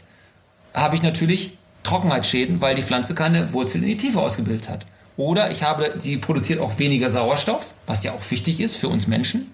habe 0.73 0.95
ich 0.95 1.03
natürlich 1.03 1.57
Trockenheitsschäden, 1.83 2.61
weil 2.61 2.75
die 2.75 2.81
Pflanze 2.81 3.13
keine 3.13 3.53
Wurzel 3.53 3.81
in 3.81 3.87
die 3.87 3.97
Tiefe 3.97 4.19
ausgebildet 4.19 4.69
hat. 4.69 4.85
Oder 5.17 5.51
ich 5.51 5.61
habe, 5.63 5.95
sie 5.99 6.17
produziert 6.17 6.59
auch 6.59 6.79
weniger 6.79 7.11
Sauerstoff, 7.11 7.75
was 7.85 8.03
ja 8.03 8.13
auch 8.13 8.31
wichtig 8.31 8.59
ist 8.59 8.77
für 8.77 8.87
uns 8.87 9.07
Menschen, 9.07 9.51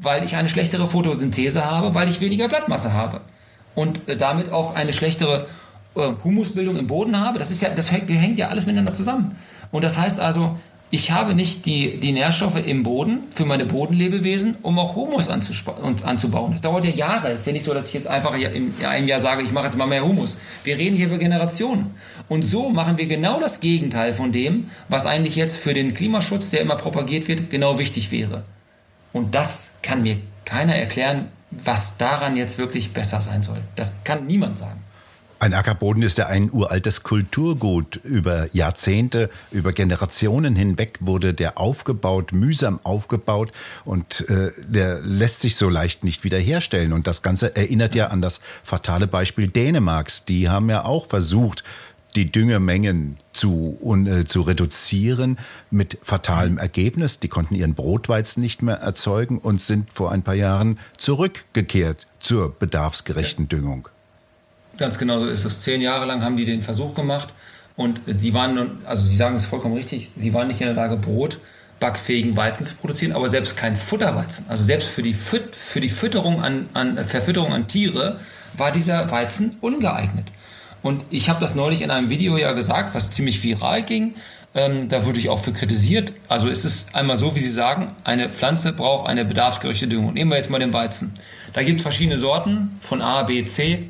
weil 0.00 0.24
ich 0.24 0.36
eine 0.36 0.48
schlechtere 0.48 0.88
Photosynthese 0.88 1.64
habe, 1.64 1.94
weil 1.94 2.08
ich 2.08 2.20
weniger 2.20 2.48
Blattmasse 2.48 2.92
habe. 2.92 3.20
Und 3.74 4.08
äh, 4.08 4.16
damit 4.16 4.50
auch 4.50 4.74
eine 4.74 4.92
schlechtere 4.92 5.46
äh, 5.94 6.08
Humusbildung 6.24 6.76
im 6.76 6.88
Boden 6.88 7.20
habe. 7.20 7.38
Das 7.38 7.50
ist 7.50 7.62
ja, 7.62 7.68
das 7.70 7.92
hängt 7.92 8.38
ja 8.38 8.48
alles 8.48 8.66
miteinander 8.66 8.94
zusammen. 8.94 9.36
Und 9.70 9.84
das 9.84 9.98
heißt 9.98 10.20
also, 10.20 10.56
ich 10.90 11.10
habe 11.10 11.34
nicht 11.34 11.66
die, 11.66 11.98
die 11.98 12.12
Nährstoffe 12.12 12.64
im 12.64 12.84
Boden 12.84 13.24
für 13.34 13.44
meine 13.44 13.66
Bodenlebewesen, 13.66 14.56
um 14.62 14.78
auch 14.78 14.94
Humus 14.94 15.28
anzubauen. 15.28 16.52
Das 16.52 16.60
dauert 16.60 16.84
ja 16.84 16.90
Jahre. 16.90 17.28
Es 17.28 17.40
ist 17.40 17.46
ja 17.48 17.52
nicht 17.52 17.64
so, 17.64 17.74
dass 17.74 17.88
ich 17.88 17.94
jetzt 17.94 18.06
einfach 18.06 18.34
in 18.34 18.72
einem 18.84 19.08
Jahr 19.08 19.20
sage, 19.20 19.42
ich 19.42 19.50
mache 19.50 19.64
jetzt 19.64 19.76
mal 19.76 19.86
mehr 19.86 20.06
Humus. 20.06 20.38
Wir 20.62 20.78
reden 20.78 20.96
hier 20.96 21.06
über 21.06 21.18
Generationen. 21.18 21.96
Und 22.28 22.44
so 22.44 22.68
machen 22.70 22.98
wir 22.98 23.06
genau 23.06 23.40
das 23.40 23.58
Gegenteil 23.58 24.12
von 24.12 24.30
dem, 24.32 24.70
was 24.88 25.06
eigentlich 25.06 25.34
jetzt 25.34 25.58
für 25.58 25.74
den 25.74 25.92
Klimaschutz, 25.92 26.50
der 26.50 26.60
immer 26.60 26.76
propagiert 26.76 27.26
wird, 27.26 27.50
genau 27.50 27.80
wichtig 27.80 28.12
wäre. 28.12 28.44
Und 29.12 29.34
das 29.34 29.74
kann 29.82 30.02
mir 30.02 30.18
keiner 30.44 30.76
erklären, 30.76 31.26
was 31.50 31.96
daran 31.96 32.36
jetzt 32.36 32.58
wirklich 32.58 32.92
besser 32.92 33.20
sein 33.20 33.42
soll. 33.42 33.58
Das 33.74 34.04
kann 34.04 34.26
niemand 34.26 34.58
sagen. 34.58 34.84
Ein 35.38 35.52
Ackerboden 35.52 36.02
ist 36.02 36.16
ja 36.16 36.28
ein 36.28 36.50
uraltes 36.50 37.02
Kulturgut. 37.02 37.96
Über 37.96 38.48
Jahrzehnte, 38.54 39.28
über 39.50 39.72
Generationen 39.72 40.56
hinweg 40.56 40.98
wurde 41.00 41.34
der 41.34 41.58
aufgebaut, 41.58 42.32
mühsam 42.32 42.80
aufgebaut 42.84 43.50
und 43.84 44.28
äh, 44.30 44.50
der 44.66 45.00
lässt 45.02 45.40
sich 45.40 45.56
so 45.56 45.68
leicht 45.68 46.04
nicht 46.04 46.24
wiederherstellen. 46.24 46.94
Und 46.94 47.06
das 47.06 47.20
Ganze 47.20 47.54
erinnert 47.54 47.94
ja 47.94 48.06
an 48.06 48.22
das 48.22 48.40
fatale 48.62 49.06
Beispiel 49.06 49.48
Dänemarks. 49.48 50.24
Die 50.24 50.48
haben 50.48 50.70
ja 50.70 50.86
auch 50.86 51.06
versucht, 51.06 51.64
die 52.14 52.32
Düngemengen 52.32 53.18
zu, 53.34 53.76
un, 53.82 54.06
äh, 54.06 54.24
zu 54.24 54.40
reduzieren 54.40 55.38
mit 55.70 55.98
fatalem 56.02 56.56
Ergebnis. 56.56 57.20
Die 57.20 57.28
konnten 57.28 57.54
ihren 57.54 57.74
Brotweizen 57.74 58.42
nicht 58.42 58.62
mehr 58.62 58.76
erzeugen 58.76 59.36
und 59.36 59.60
sind 59.60 59.92
vor 59.92 60.12
ein 60.12 60.22
paar 60.22 60.34
Jahren 60.34 60.80
zurückgekehrt 60.96 62.06
zur 62.20 62.58
bedarfsgerechten 62.58 63.48
Düngung. 63.48 63.88
Ganz 64.78 64.98
genau 64.98 65.18
so 65.18 65.26
ist 65.26 65.44
es. 65.44 65.60
Zehn 65.60 65.80
Jahre 65.80 66.06
lang 66.06 66.22
haben 66.22 66.36
die 66.36 66.44
den 66.44 66.62
Versuch 66.62 66.94
gemacht 66.94 67.28
und 67.76 68.00
sie 68.06 68.34
waren, 68.34 68.78
also 68.84 69.06
Sie 69.06 69.16
sagen 69.16 69.36
es 69.36 69.46
vollkommen 69.46 69.74
richtig, 69.74 70.10
sie 70.16 70.32
waren 70.34 70.48
nicht 70.48 70.60
in 70.60 70.66
der 70.66 70.76
Lage, 70.76 70.96
Brot 70.96 71.38
backfähigen 71.78 72.36
Weizen 72.36 72.64
zu 72.66 72.74
produzieren, 72.76 73.12
aber 73.12 73.28
selbst 73.28 73.56
kein 73.56 73.76
Futterweizen. 73.76 74.46
Also 74.48 74.64
selbst 74.64 74.88
für 74.88 75.02
die, 75.02 75.14
Füt 75.14 75.54
für 75.54 75.80
die 75.80 75.88
Fütterung 75.88 76.42
an, 76.42 76.68
an 76.72 77.04
Verfütterung 77.04 77.52
an 77.52 77.68
Tiere 77.68 78.18
war 78.56 78.72
dieser 78.72 79.10
Weizen 79.10 79.56
ungeeignet. 79.60 80.26
Und 80.82 81.04
ich 81.10 81.28
habe 81.28 81.40
das 81.40 81.54
neulich 81.54 81.82
in 81.82 81.90
einem 81.90 82.08
Video 82.08 82.38
ja 82.38 82.52
gesagt, 82.52 82.94
was 82.94 83.10
ziemlich 83.10 83.42
viral 83.42 83.82
ging. 83.82 84.14
Ähm, 84.54 84.88
da 84.88 85.04
wurde 85.04 85.18
ich 85.18 85.28
auch 85.28 85.40
für 85.40 85.52
kritisiert. 85.52 86.12
Also 86.28 86.48
ist 86.48 86.64
es 86.64 86.86
einmal 86.94 87.16
so, 87.16 87.34
wie 87.34 87.40
Sie 87.40 87.50
sagen, 87.50 87.88
eine 88.04 88.30
Pflanze 88.30 88.72
braucht 88.72 89.08
eine 89.08 89.24
bedarfsgerechte 89.24 89.88
Düngung. 89.88 90.14
Nehmen 90.14 90.30
wir 90.30 90.38
jetzt 90.38 90.48
mal 90.48 90.60
den 90.60 90.72
Weizen. 90.72 91.14
Da 91.52 91.62
gibt 91.62 91.80
es 91.80 91.82
verschiedene 91.82 92.18
Sorten 92.18 92.78
von 92.80 93.02
A, 93.02 93.24
B, 93.24 93.44
C 93.44 93.88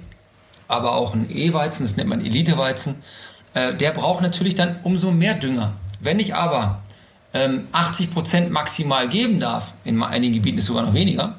aber 0.68 0.96
auch 0.96 1.14
ein 1.14 1.30
E-Weizen, 1.30 1.85
das 1.85 1.96
nennt 1.96 2.08
man 2.08 2.25
Elite-Weizen, 2.25 3.02
äh, 3.54 3.75
der 3.75 3.92
braucht 3.92 4.23
natürlich 4.23 4.54
dann 4.54 4.80
umso 4.82 5.11
mehr 5.11 5.35
Dünger. 5.35 5.73
Wenn 6.00 6.18
ich 6.18 6.35
aber 6.35 6.82
ähm, 7.32 7.68
80 7.73 8.11
Prozent 8.11 8.50
maximal 8.50 9.08
geben 9.08 9.40
darf, 9.40 9.75
in 9.85 10.02
einigen 10.02 10.35
Gebieten 10.35 10.58
ist 10.58 10.66
sogar 10.66 10.85
noch 10.85 10.94
weniger, 10.94 11.37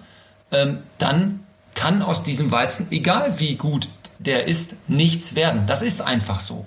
ähm, 0.51 0.79
dann 0.97 1.41
kann 1.75 2.01
aus 2.01 2.23
diesem 2.23 2.51
Weizen, 2.51 2.87
egal 2.91 3.39
wie 3.39 3.55
gut 3.55 3.89
der 4.19 4.47
ist, 4.47 4.89
nichts 4.89 5.35
werden. 5.35 5.63
Das 5.67 5.81
ist 5.81 6.01
einfach 6.01 6.39
so. 6.39 6.65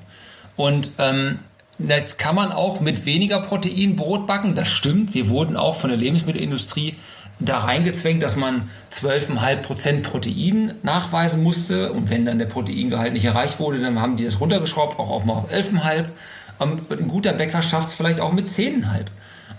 Und 0.57 0.93
ähm, 0.99 1.41
Jetzt 1.89 2.19
kann 2.19 2.35
man 2.35 2.53
auch 2.53 2.81
mit 2.81 3.07
weniger 3.07 3.41
Protein 3.41 3.97
Brot 3.97 4.27
backen. 4.27 4.55
Das 4.55 4.69
stimmt. 4.69 5.15
Wir 5.15 5.29
wurden 5.29 5.57
auch 5.57 5.81
von 5.81 5.89
der 5.89 5.99
Lebensmittelindustrie 5.99 6.97
da 7.41 7.59
reingezwängt, 7.59 8.23
dass 8.23 8.37
man 8.37 8.71
12,5 8.93 9.57
Prozent 9.57 10.03
Protein 10.03 10.75
nachweisen 10.83 11.43
musste. 11.43 11.93
Und 11.93 12.11
wenn 12.11 12.27
dann 12.27 12.39
der 12.39 12.47
Proteingehalt 12.47 13.13
nicht 13.13 13.25
erreicht 13.25 13.59
wurde, 13.59 13.81
dann 13.81 14.01
haben 14.01 14.17
die 14.17 14.25
das 14.25 14.41
runtergeschraubt, 14.41 14.99
auch, 14.99 15.11
auch 15.11 15.25
mal 15.25 15.35
auf 15.35 15.53
11,5. 15.53 16.07
Ähm, 16.61 16.79
ein 16.91 17.09
guter 17.09 17.33
Bäcker 17.33 17.63
schafft 17.63 17.89
es 17.89 17.95
vielleicht 17.95 18.21
auch 18.21 18.33
mit 18.33 18.49
10,5. 18.49 19.07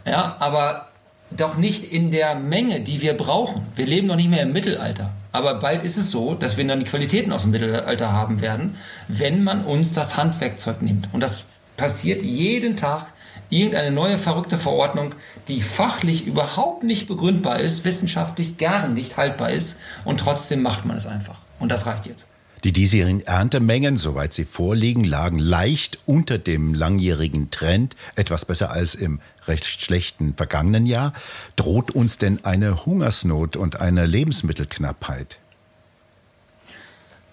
Ja, 0.05 0.35
aber 0.39 0.87
doch 1.31 1.57
nicht 1.57 1.91
in 1.91 2.11
der 2.11 2.35
Menge, 2.35 2.81
die 2.81 3.01
wir 3.01 3.13
brauchen. 3.13 3.63
Wir 3.75 3.85
leben 3.85 4.07
noch 4.07 4.15
nicht 4.15 4.29
mehr 4.29 4.43
im 4.43 4.53
Mittelalter. 4.53 5.11
Aber 5.31 5.55
bald 5.55 5.83
ist 5.83 5.97
es 5.97 6.11
so, 6.11 6.35
dass 6.35 6.57
wir 6.57 6.67
dann 6.67 6.79
die 6.79 6.85
Qualitäten 6.85 7.31
aus 7.31 7.43
dem 7.43 7.51
Mittelalter 7.51 8.11
haben 8.11 8.41
werden, 8.41 8.75
wenn 9.07 9.43
man 9.43 9.63
uns 9.63 9.93
das 9.93 10.17
Handwerkzeug 10.17 10.81
nimmt. 10.81 11.07
Und 11.13 11.21
das 11.21 11.45
passiert 11.77 12.21
jeden 12.21 12.75
Tag 12.75 13.13
irgendeine 13.51 13.91
neue 13.91 14.17
verrückte 14.17 14.57
Verordnung, 14.57 15.13
die 15.47 15.61
fachlich 15.61 16.25
überhaupt 16.25 16.83
nicht 16.83 17.07
begründbar 17.07 17.59
ist, 17.59 17.85
wissenschaftlich 17.85 18.57
gar 18.57 18.87
nicht 18.87 19.17
haltbar 19.17 19.51
ist 19.51 19.77
und 20.05 20.19
trotzdem 20.19 20.63
macht 20.63 20.85
man 20.85 20.97
es 20.97 21.05
einfach. 21.05 21.41
Und 21.59 21.71
das 21.71 21.85
reicht 21.85 22.07
jetzt. 22.07 22.27
Die 22.63 22.73
diesjährigen 22.73 23.21
Erntemengen, 23.21 23.97
soweit 23.97 24.33
sie 24.33 24.45
vorliegen, 24.45 25.03
lagen 25.03 25.39
leicht 25.39 25.97
unter 26.05 26.37
dem 26.37 26.75
langjährigen 26.75 27.49
Trend, 27.49 27.95
etwas 28.15 28.45
besser 28.45 28.71
als 28.71 28.93
im 28.93 29.19
recht 29.47 29.65
schlechten 29.65 30.35
vergangenen 30.35 30.85
Jahr. 30.85 31.13
Droht 31.55 31.91
uns 31.91 32.19
denn 32.19 32.45
eine 32.45 32.85
Hungersnot 32.85 33.55
und 33.55 33.81
eine 33.81 34.05
Lebensmittelknappheit? 34.05 35.39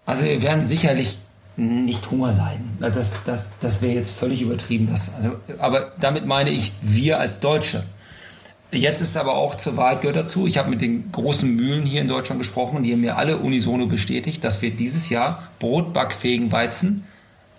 Also 0.06 0.24
wir 0.24 0.40
werden 0.40 0.66
sicherlich 0.66 1.18
nicht 1.58 2.10
Hunger 2.10 2.32
leiden. 2.32 2.76
Das, 2.80 3.24
das, 3.24 3.44
das 3.60 3.82
wäre 3.82 3.94
jetzt 3.94 4.12
völlig 4.12 4.40
übertrieben. 4.40 4.88
Das, 4.90 5.12
also, 5.14 5.32
aber 5.58 5.92
damit 5.98 6.24
meine 6.24 6.50
ich 6.50 6.72
wir 6.80 7.18
als 7.18 7.40
Deutsche. 7.40 7.84
Jetzt 8.70 9.00
ist 9.00 9.16
aber 9.16 9.34
auch 9.34 9.56
zur 9.56 9.76
Wahrheit 9.76 10.02
gehört 10.02 10.16
dazu. 10.16 10.46
Ich 10.46 10.58
habe 10.58 10.70
mit 10.70 10.80
den 10.80 11.10
großen 11.10 11.48
Mühlen 11.56 11.84
hier 11.84 12.02
in 12.02 12.08
Deutschland 12.08 12.38
gesprochen 12.38 12.82
die 12.82 12.92
haben 12.92 13.00
mir 13.00 13.16
alle 13.16 13.38
unisono 13.38 13.86
bestätigt, 13.86 14.44
dass 14.44 14.62
wir 14.62 14.70
dieses 14.70 15.08
Jahr 15.08 15.42
brotbackfähigen 15.58 16.52
Weizen 16.52 17.04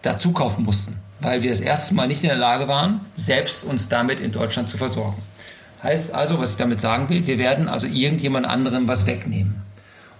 dazu 0.01 0.31
kaufen 0.31 0.63
mussten, 0.63 0.95
weil 1.19 1.41
wir 1.41 1.49
das 1.49 1.59
erste 1.59 1.93
Mal 1.93 2.07
nicht 2.07 2.23
in 2.23 2.29
der 2.29 2.38
Lage 2.38 2.67
waren, 2.67 3.01
selbst 3.15 3.65
uns 3.65 3.89
damit 3.89 4.19
in 4.19 4.31
Deutschland 4.31 4.69
zu 4.69 4.77
versorgen. 4.77 5.17
Heißt 5.83 6.13
also, 6.13 6.39
was 6.39 6.51
ich 6.51 6.57
damit 6.57 6.79
sagen 6.79 7.09
will, 7.09 7.25
wir 7.25 7.38
werden 7.38 7.67
also 7.67 7.88
irgendjemand 7.88 8.45
anderem 8.45 8.88
was 8.88 9.05
wegnehmen. 9.05 9.62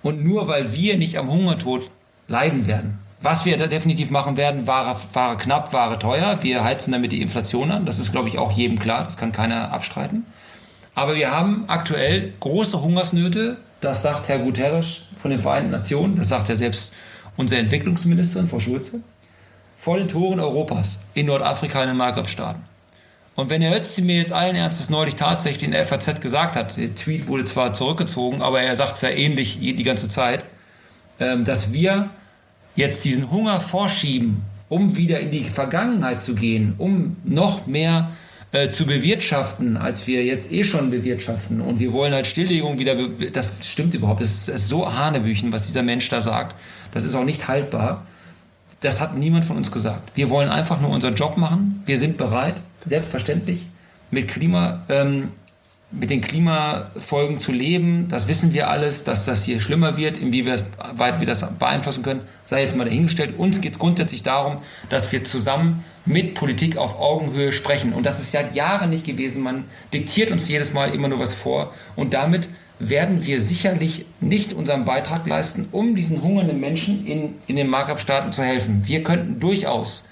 Und 0.01 0.23
nur 0.23 0.47
weil 0.47 0.73
wir 0.73 0.97
nicht 0.97 1.17
am 1.17 1.29
Hungertod 1.29 1.89
leiden 2.27 2.65
werden, 2.65 2.97
was 3.21 3.45
wir 3.45 3.58
da 3.58 3.67
definitiv 3.67 4.12
machen 4.12 4.38
werden, 4.38 4.65
Ware, 4.65 4.95
Ware 5.13 5.38
knapp, 5.38 5.73
Ware 5.73 5.99
teuer. 5.99 6.39
Wir 6.41 6.63
heizen 6.63 6.91
damit 6.91 7.12
die 7.12 7.21
Inflation 7.21 7.71
an. 7.71 7.86
Das 7.86 7.99
ist, 7.99 8.12
glaube 8.12 8.29
ich, 8.29 8.38
auch 8.38 8.51
jedem 8.51 8.79
klar. 8.79 9.03
Das 9.03 9.17
kann 9.17 9.32
keiner 9.32 9.73
abstreiten. 9.73 10.25
Aber 10.95 11.15
wir 11.15 11.32
haben 11.32 11.65
aktuell 11.67 12.34
große 12.39 12.82
Hungersnöte. 12.82 13.58
Das 13.82 14.01
sagt 14.01 14.27
Herr 14.27 14.39
Guterres 14.39 15.03
von 15.21 15.32
den 15.32 15.39
Vereinten 15.39 15.71
Nationen. 15.71 16.15
Das 16.15 16.29
sagt 16.29 16.49
ja 16.49 16.55
selbst 16.55 16.93
unsere 17.38 17.62
Entwicklungsministerin, 17.62 18.47
Frau 18.47 18.60
Schulze. 18.60 19.03
Vor 19.77 19.97
den 19.97 20.10
Toren 20.10 20.39
Europas, 20.39 20.99
in 21.13 21.27
Nordafrika, 21.27 21.82
in 21.84 21.89
den 21.89 21.97
Maghreb-Staaten. 21.97 22.62
Und 23.36 23.49
wenn 23.49 23.62
Herr 23.62 23.75
Ötzi 23.75 24.01
mir 24.01 24.17
jetzt 24.17 24.34
allen 24.34 24.58
Ernstes 24.58 24.89
neulich 24.89 25.15
tatsächlich 25.15 25.63
in 25.63 25.71
der 25.71 25.86
FAZ 25.86 26.19
gesagt 26.19 26.58
hat, 26.58 26.75
der 26.75 26.93
Tweet 26.95 27.27
wurde 27.27 27.45
zwar 27.45 27.71
zurückgezogen, 27.71 28.41
aber 28.41 28.62
er 28.62 28.75
sagt 28.75 28.95
es 28.95 29.01
ja 29.01 29.10
ähnlich 29.10 29.60
die 29.60 29.84
ganze 29.84 30.10
Zeit, 30.10 30.43
ähm, 31.21 31.45
dass 31.45 31.71
wir 31.71 32.10
jetzt 32.75 33.05
diesen 33.05 33.32
Hunger 33.32 33.60
vorschieben, 33.60 34.41
um 34.69 34.95
wieder 34.95 35.19
in 35.19 35.32
die 35.32 35.45
Vergangenheit 35.45 36.21
zu 36.23 36.36
gehen, 36.36 36.75
um 36.77 37.17
noch 37.23 37.67
mehr 37.67 38.12
äh, 38.51 38.69
zu 38.69 38.86
bewirtschaften, 38.86 39.77
als 39.77 40.08
wir 40.08 40.23
jetzt 40.23 40.51
eh 40.51 40.63
schon 40.63 40.89
bewirtschaften. 40.89 41.62
Und 41.62 41.79
wir 41.79 41.93
wollen 41.93 42.13
halt 42.13 42.27
Stilllegung 42.27 42.79
wieder, 42.79 42.95
das 43.32 43.51
stimmt 43.62 43.93
überhaupt, 43.93 44.21
das 44.21 44.29
ist, 44.29 44.49
das 44.49 44.55
ist 44.62 44.69
so 44.69 44.91
Hanebüchen, 44.91 45.51
was 45.51 45.67
dieser 45.67 45.84
Mensch 45.84 46.10
da 46.10 46.21
sagt. 46.21 46.55
Das 46.93 47.03
ist 47.03 47.15
auch 47.15 47.25
nicht 47.25 47.47
haltbar. 47.47 48.08
Das 48.82 49.01
hat 49.01 49.15
niemand 49.15 49.45
von 49.45 49.58
uns 49.58 49.71
gesagt. 49.71 50.12
Wir 50.15 50.29
wollen 50.29 50.49
einfach 50.49 50.79
nur 50.79 50.89
unseren 50.89 51.15
Job 51.15 51.38
machen. 51.38 51.84
Wir 51.86 51.97
sind 51.97 52.17
bereit, 52.17 52.55
selbstverständlich, 52.86 53.67
mit 54.10 54.27
Klima, 54.27 54.84
ähm, 54.89 55.29
mit 55.91 56.12
den 56.12 56.21
Klimafolgen 56.21 57.39
zu 57.39 57.52
leben. 57.52 58.08
Das 58.10 58.28
wissen 58.28 58.54
wir 58.54 58.69
alles, 58.69 59.04
dass 59.04 59.25
das 59.25 59.43
hier 59.43 59.60
schlimmer 59.60 59.97
wird, 59.97 60.17
inwieweit 60.17 61.19
wir 61.19 61.25
das 61.25 61.49
beeinflussen 61.58 62.04
können, 62.04 62.21
sei 62.45 62.62
jetzt 62.62 62.75
mal 62.75 62.86
dahingestellt. 62.86 63.39
Uns 63.39 63.60
geht 63.60 63.73
es 63.73 63.80
grundsätzlich 63.80 64.21
darum, 64.21 64.58
dass 64.89 65.12
wir 65.12 65.23
zusammen 65.23 65.84
mit 66.06 66.36
Politik 66.36 66.78
auf 66.78 66.99
Augenhöhe 66.99 67.52
sprechen. 67.52 67.93
Und 67.93 68.06
das 68.06 68.19
ist 68.19 68.32
seit 68.32 68.56
Jahren 68.56 68.91
nicht 68.91 69.06
gewesen. 69.06 69.41
Man 69.41 69.63
diktiert 69.91 70.32
uns 70.32 70.47
jedes 70.47 70.73
Mal 70.73 70.93
immer 70.93 71.08
nur 71.08 71.19
was 71.19 71.34
vor. 71.34 71.73
Und 71.95 72.13
damit 72.13 72.49
werden 72.78 73.25
wir 73.25 73.41
sicherlich 73.41 74.06
nicht 74.21 74.54
unseren 74.54 74.86
Beitrag 74.86 75.28
leisten, 75.28 75.67
um 75.71 75.95
diesen 75.95 76.21
hungernden 76.21 76.60
Menschen 76.60 77.06
in, 77.06 77.36
in 77.47 77.56
den 77.56 77.67
Markabstaaten 77.67 78.32
zu 78.32 78.43
helfen. 78.43 78.84
Wir 78.86 79.04
könnten 79.04 79.39
durchaus 79.39 80.06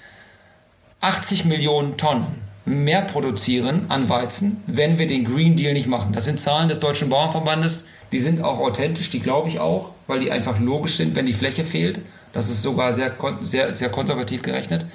80 1.00 1.44
Millionen 1.44 1.96
Tonnen 1.96 2.47
mehr 2.68 3.02
produzieren 3.02 3.86
an 3.88 4.08
Weizen, 4.08 4.62
wenn 4.66 4.98
wir 4.98 5.06
den 5.06 5.24
Green 5.24 5.56
Deal 5.56 5.72
nicht 5.72 5.88
machen. 5.88 6.12
Das 6.12 6.24
sind 6.24 6.38
Zahlen 6.38 6.68
des 6.68 6.80
Deutschen 6.80 7.08
Bauernverbandes, 7.08 7.84
die 8.12 8.20
sind 8.20 8.42
auch 8.42 8.58
authentisch, 8.58 9.10
die 9.10 9.20
glaube 9.20 9.48
ich 9.48 9.60
auch, 9.60 9.92
weil 10.06 10.20
die 10.20 10.30
einfach 10.30 10.58
logisch 10.60 10.96
sind, 10.96 11.14
wenn 11.14 11.26
die 11.26 11.34
Fläche 11.34 11.64
fehlt. 11.64 12.00
Das 12.32 12.48
ist 12.48 12.62
sogar 12.62 12.92
sehr, 12.92 13.12
sehr, 13.40 13.74
sehr 13.74 13.88
konservativ 13.88 14.42
gerechnet. 14.42 14.86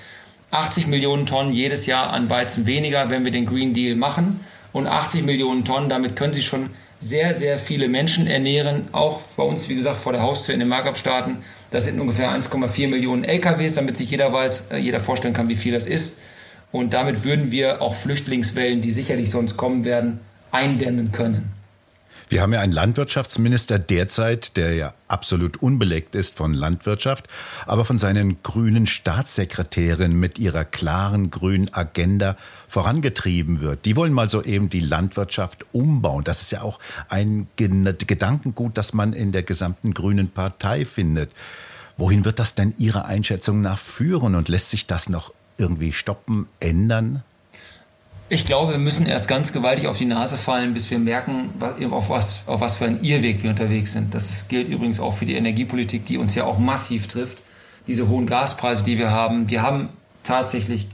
80 0.52 0.88
Millionen 0.88 1.26
Tonnen 1.26 1.52
jedes 1.52 1.86
Jahr 1.88 2.14
an 2.14 2.30
Weizen 2.30 2.66
weniger, 2.66 3.10
wenn 3.10 3.26
wir 3.26 3.32
den 3.32 3.46
Green 3.46 3.74
Deal 3.74 3.96
machen. 3.96 4.40
Und 4.72 4.88
80 4.88 5.24
Millionen 5.24 5.66
Tonnen, 5.66 5.90
damit 5.90 6.16
können 6.16 6.34
Sie 6.34 6.44
schon 6.44 6.70
sehr, 7.00 7.34
sehr 7.34 7.60
viele 7.60 7.88
Menschen 7.88 8.28
ernähren. 8.28 8.88
Auch 8.92 9.22
bei 9.36 9.44
uns, 9.44 9.68
wie 9.68 9.76
gesagt, 9.76 9.98
vor 9.98 10.14
der 10.14 10.22
Haustür 10.22 10.54
in 10.54 10.60
den 10.60 10.70
Markabstaaten. 10.70 11.38
Das 11.70 11.86
sind 11.86 12.00
ungefähr 12.00 12.30
1,4 12.32 12.88
Millionen 12.88 13.24
LKWs, 13.24 13.76
damit 13.76 13.98
sich 13.98 14.10
jeder 14.10 14.32
weiß, 14.32 14.66
äh, 14.72 14.78
jeder 14.78 15.00
vorstellen 15.00 15.34
kann, 15.34 15.50
wie 15.50 15.56
viel 15.56 15.74
das 15.74 15.86
ist. 15.86 16.20
Und 16.74 16.94
damit 16.94 17.24
würden 17.24 17.52
wir 17.52 17.84
auch 17.84 17.94
Flüchtlingswellen, 17.94 18.82
die 18.82 18.92
sicherlich 18.92 19.30
sonst 19.30 19.58
kommen 19.58 19.86
werden, 19.86 20.20
eindämmen 20.52 21.12
können. 21.12 21.52
Wir 22.30 22.42
haben 22.42 22.52
ja 22.52 22.62
einen 22.62 22.74
Landwirtschaftsminister 22.74 23.78
derzeit, 23.78 24.58
der 24.58 24.74
ja 24.74 24.96
absolut 25.08 25.62
unbelegt 25.62 26.16
ist 26.16 26.36
von 26.36 26.56
Landwirtschaft, 26.56 27.28
aber 27.68 27.86
von 27.86 28.00
seinen 28.00 28.42
grünen 28.42 28.88
Staatssekretären 28.88 30.20
mit 30.20 30.40
ihrer 30.40 30.66
klaren 30.66 31.30
grünen 31.30 31.72
Agenda 31.72 32.38
vorangetrieben 32.68 33.62
wird. 33.62 33.86
Die 33.86 33.96
wollen 33.96 34.12
mal 34.12 34.32
so 34.32 34.42
eben 34.42 34.70
die 34.70 34.80
Landwirtschaft 34.80 35.66
umbauen. 35.74 36.24
Das 36.24 36.42
ist 36.42 36.52
ja 36.52 36.64
auch 36.64 36.80
ein 37.08 37.46
Gedankengut, 37.56 38.80
das 38.80 38.94
man 38.94 39.14
in 39.14 39.32
der 39.32 39.44
gesamten 39.44 39.94
grünen 39.94 40.32
Partei 40.32 40.86
findet. 40.86 41.30
Wohin 41.98 42.26
wird 42.26 42.40
das 42.40 42.56
denn 42.56 42.74
Ihrer 42.80 43.06
Einschätzung 43.06 43.62
nach 43.62 43.78
führen 43.78 44.34
und 44.34 44.50
lässt 44.50 44.72
sich 44.72 44.88
das 44.88 45.08
noch 45.08 45.32
irgendwie 45.58 45.92
stoppen, 45.92 46.48
ändern? 46.60 47.24
Ich 48.30 48.46
glaube, 48.46 48.72
wir 48.72 48.80
müssen 48.80 49.06
erst 49.06 49.28
ganz 49.28 49.52
gewaltig 49.52 49.88
auf 49.88 49.98
die 49.98 50.06
Nase 50.06 50.38
fallen, 50.38 50.74
bis 50.74 50.90
wir 50.90 50.98
merken, 50.98 51.52
auf 51.92 52.10
was, 52.10 52.48
auf 52.48 52.62
was 52.62 52.78
für 52.78 52.86
einen 52.86 53.04
Irrweg 53.04 53.44
wir 53.44 53.50
unterwegs 53.50 53.94
sind. 53.94 54.14
Das 54.14 54.48
gilt 54.48 54.70
übrigens 54.70 55.00
auch 55.00 55.12
für 55.12 55.26
die 55.26 55.36
Energiepolitik, 55.36 56.06
die 56.06 56.18
uns 56.18 56.34
ja 56.34 56.46
auch 56.46 56.58
massiv 56.58 57.08
trifft. 57.08 57.38
Diese 57.86 58.08
hohen 58.08 58.26
Gaspreise, 58.26 58.84
die 58.86 58.98
wir 58.98 59.12
haben. 59.12 59.50
Wir 59.50 59.62
haben 59.62 59.90
tatsächlich 60.24 60.88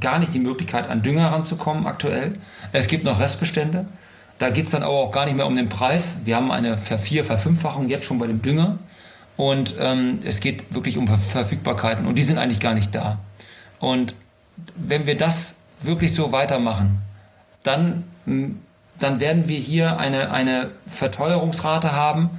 gar 0.00 0.18
nicht 0.18 0.32
die 0.32 0.38
Möglichkeit, 0.38 0.88
an 0.88 1.02
Dünger 1.02 1.26
ranzukommen 1.26 1.86
aktuell. 1.86 2.38
Es 2.72 2.86
gibt 2.88 3.04
noch 3.04 3.20
Restbestände. 3.20 3.86
Da 4.38 4.50
geht 4.50 4.66
es 4.66 4.70
dann 4.70 4.82
aber 4.82 4.94
auch 4.94 5.10
gar 5.10 5.24
nicht 5.24 5.36
mehr 5.36 5.46
um 5.46 5.56
den 5.56 5.68
Preis. 5.68 6.16
Wir 6.24 6.36
haben 6.36 6.50
eine 6.50 6.78
Vervier-, 6.78 7.24
Verfünffachung 7.24 7.88
jetzt 7.88 8.06
schon 8.06 8.18
bei 8.18 8.26
dem 8.26 8.42
Dünger. 8.42 8.78
Und 9.36 9.74
ähm, 9.80 10.20
es 10.24 10.40
geht 10.40 10.72
wirklich 10.72 10.98
um 10.98 11.08
Verfügbarkeiten. 11.08 12.06
Und 12.06 12.14
die 12.14 12.22
sind 12.22 12.38
eigentlich 12.38 12.60
gar 12.60 12.74
nicht 12.74 12.94
da. 12.94 13.18
Und 13.80 14.14
wenn 14.74 15.06
wir 15.06 15.16
das 15.16 15.56
wirklich 15.80 16.14
so 16.14 16.32
weitermachen, 16.32 17.02
dann, 17.62 18.04
dann 18.24 19.20
werden 19.20 19.48
wir 19.48 19.58
hier 19.58 19.98
eine, 19.98 20.30
eine 20.30 20.70
Verteuerungsrate 20.86 21.92
haben, 21.92 22.30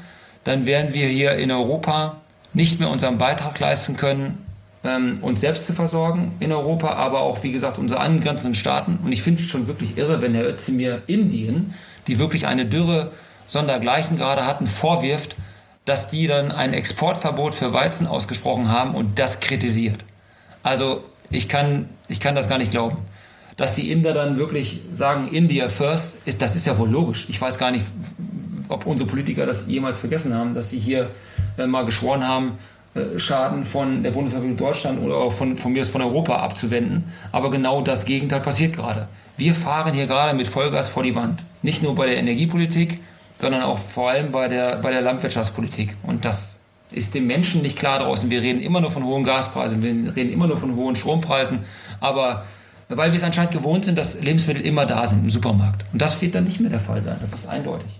dann 0.43 0.65
werden 0.65 0.93
wir 0.93 1.07
hier 1.07 1.35
in 1.35 1.51
Europa 1.51 2.17
nicht 2.53 2.79
mehr 2.79 2.89
unseren 2.89 3.17
Beitrag 3.17 3.59
leisten 3.59 3.97
können, 3.97 4.45
ähm, 4.83 5.19
uns 5.21 5.41
selbst 5.41 5.65
zu 5.65 5.73
versorgen 5.73 6.35
in 6.39 6.51
Europa, 6.51 6.93
aber 6.93 7.21
auch, 7.21 7.43
wie 7.43 7.51
gesagt, 7.51 7.77
unsere 7.77 7.99
angrenzenden 7.99 8.55
Staaten. 8.55 8.99
Und 9.03 9.11
ich 9.11 9.21
finde 9.21 9.43
es 9.43 9.49
schon 9.49 9.67
wirklich 9.67 9.97
irre, 9.97 10.21
wenn 10.21 10.33
Herr 10.33 10.47
Özdemir 10.47 11.01
Indien, 11.07 11.73
die 12.07 12.19
wirklich 12.19 12.47
eine 12.47 12.65
Dürre 12.65 13.11
sondergleichen 13.45 14.17
gerade 14.17 14.45
hatten, 14.45 14.67
vorwirft, 14.67 15.35
dass 15.85 16.07
die 16.09 16.27
dann 16.27 16.51
ein 16.51 16.73
Exportverbot 16.73 17.55
für 17.55 17.73
Weizen 17.73 18.07
ausgesprochen 18.07 18.69
haben 18.69 18.95
und 18.95 19.19
das 19.19 19.39
kritisiert. 19.39 20.05
Also 20.63 21.03
ich 21.29 21.49
kann, 21.49 21.89
ich 22.07 22.19
kann 22.19 22.35
das 22.35 22.49
gar 22.49 22.57
nicht 22.57 22.71
glauben 22.71 22.97
dass 23.57 23.73
die 23.73 23.91
Inder 23.91 24.13
dann 24.13 24.37
wirklich 24.37 24.81
sagen, 24.95 25.27
India 25.29 25.67
first, 25.67 26.27
ist, 26.27 26.41
das 26.41 26.55
ist 26.55 26.67
ja 26.67 26.77
wohl 26.77 26.89
logisch. 26.89 27.25
Ich 27.27 27.41
weiß 27.41 27.57
gar 27.57 27.71
nicht, 27.71 27.85
ob 28.69 28.85
unsere 28.85 29.09
Politiker 29.09 29.45
das 29.45 29.65
jemals 29.67 29.97
vergessen 29.97 30.33
haben, 30.35 30.53
dass 30.53 30.69
die 30.69 30.77
hier 30.77 31.09
äh, 31.57 31.65
mal 31.65 31.83
geschworen 31.83 32.25
haben, 32.25 32.53
äh, 32.93 33.17
Schaden 33.17 33.65
von 33.65 34.03
der 34.03 34.11
Bundesrepublik 34.11 34.59
Deutschland 34.59 35.01
oder 35.01 35.15
auch 35.15 35.33
von, 35.33 35.57
von 35.57 35.73
mir 35.73 35.81
aus 35.81 35.89
von 35.89 36.01
Europa 36.03 36.35
abzuwenden. 36.35 37.05
Aber 37.31 37.49
genau 37.49 37.81
das 37.81 38.05
Gegenteil 38.05 38.41
passiert 38.41 38.75
gerade. 38.75 39.07
Wir 39.37 39.55
fahren 39.55 39.93
hier 39.93 40.05
gerade 40.05 40.37
mit 40.37 40.45
Vollgas 40.45 40.87
vor 40.87 41.01
die 41.01 41.15
Wand. 41.15 41.43
Nicht 41.63 41.81
nur 41.81 41.95
bei 41.95 42.05
der 42.05 42.17
Energiepolitik, 42.17 42.99
sondern 43.39 43.63
auch 43.63 43.79
vor 43.79 44.11
allem 44.11 44.31
bei 44.31 44.47
der, 44.47 44.77
bei 44.77 44.91
der 44.91 45.01
Landwirtschaftspolitik. 45.01 45.95
Und 46.03 46.25
das 46.25 46.56
ist 46.91 47.15
dem 47.15 47.27
Menschen 47.27 47.61
nicht 47.61 47.77
klar 47.77 47.99
draußen. 47.99 48.29
Wir 48.29 48.41
reden 48.41 48.61
immer 48.61 48.81
nur 48.81 48.91
von 48.91 49.03
hohen 49.03 49.23
Gaspreisen, 49.23 49.81
wir 49.81 50.15
reden 50.15 50.31
immer 50.31 50.47
nur 50.47 50.57
von 50.57 50.75
hohen 50.75 50.95
Strompreisen, 50.95 51.59
aber 51.99 52.45
weil 52.89 53.11
wir 53.11 53.17
es 53.17 53.23
anscheinend 53.23 53.51
gewohnt 53.51 53.85
sind, 53.85 53.97
dass 53.97 54.21
Lebensmittel 54.21 54.65
immer 54.65 54.85
da 54.85 55.05
sind 55.07 55.23
im 55.23 55.29
Supermarkt. 55.29 55.83
Und 55.91 56.01
das 56.01 56.21
wird 56.21 56.35
dann 56.35 56.45
nicht 56.45 56.59
mehr 56.59 56.69
der 56.69 56.79
Fall 56.79 57.03
sein. 57.03 57.17
Das 57.19 57.33
ist 57.33 57.47
eindeutig. 57.47 57.99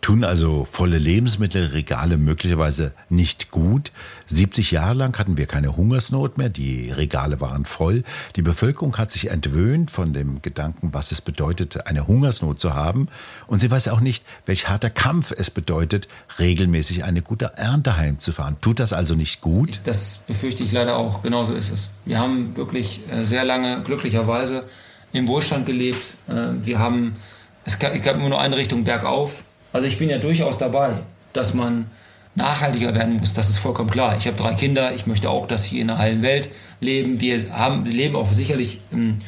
Tun 0.00 0.24
also 0.24 0.66
volle 0.70 0.96
Lebensmittelregale 0.96 2.18
möglicherweise 2.18 2.92
nicht 3.08 3.50
gut. 3.50 3.92
70 4.26 4.70
Jahre 4.70 4.94
lang 4.94 5.18
hatten 5.18 5.36
wir 5.36 5.46
keine 5.46 5.76
Hungersnot 5.76 6.38
mehr, 6.38 6.48
die 6.48 6.90
Regale 6.90 7.40
waren 7.40 7.64
voll. 7.64 8.04
Die 8.36 8.42
Bevölkerung 8.42 8.96
hat 8.96 9.10
sich 9.10 9.30
entwöhnt 9.30 9.90
von 9.90 10.12
dem 10.12 10.40
Gedanken, 10.40 10.94
was 10.94 11.12
es 11.12 11.20
bedeutet, 11.20 11.86
eine 11.86 12.06
Hungersnot 12.06 12.60
zu 12.60 12.74
haben. 12.74 13.08
Und 13.48 13.58
sie 13.58 13.70
weiß 13.70 13.88
auch 13.88 14.00
nicht, 14.00 14.24
welch 14.46 14.68
harter 14.68 14.88
Kampf 14.88 15.32
es 15.36 15.50
bedeutet, 15.50 16.08
regelmäßig 16.38 17.04
eine 17.04 17.20
gute 17.20 17.56
Ernte 17.56 17.96
heimzufahren. 17.96 18.56
Tut 18.60 18.78
das 18.80 18.92
also 18.92 19.14
nicht 19.14 19.40
gut? 19.40 19.80
Das 19.84 20.20
befürchte 20.26 20.62
ich 20.62 20.72
leider 20.72 20.96
auch. 20.96 21.22
Genauso 21.22 21.52
ist 21.54 21.72
es. 21.72 21.90
Wir 22.04 22.18
haben 22.18 22.56
wirklich 22.56 23.02
äh, 23.10 23.24
sehr 23.24 23.44
lange 23.44 23.82
glücklicherweise 23.82 24.64
im 25.12 25.26
Wohlstand 25.26 25.66
gelebt. 25.66 26.14
Äh, 26.28 26.64
wir 26.64 26.78
haben, 26.78 27.16
es 27.64 27.78
gab, 27.78 27.94
immer 27.94 28.28
nur 28.28 28.40
eine 28.40 28.56
Richtung 28.56 28.84
bergauf 28.84 29.44
also 29.72 29.86
ich 29.86 29.98
bin 29.98 30.10
ja 30.10 30.18
durchaus 30.18 30.58
dabei, 30.58 30.98
dass 31.32 31.54
man 31.54 31.86
nachhaltiger 32.34 32.94
werden 32.94 33.18
muss. 33.18 33.34
Das 33.34 33.50
ist 33.50 33.58
vollkommen 33.58 33.90
klar. 33.90 34.16
Ich 34.16 34.26
habe 34.26 34.36
drei 34.36 34.54
Kinder. 34.54 34.94
Ich 34.94 35.06
möchte 35.06 35.28
auch, 35.28 35.46
dass 35.46 35.64
sie 35.64 35.80
in 35.80 35.90
einer 35.90 35.98
heilen 35.98 36.22
Welt 36.22 36.48
leben. 36.80 37.20
Wir 37.20 37.50
haben, 37.52 37.84
leben 37.84 38.16
auch 38.16 38.32
sicherlich 38.32 38.80
im, 38.90 39.18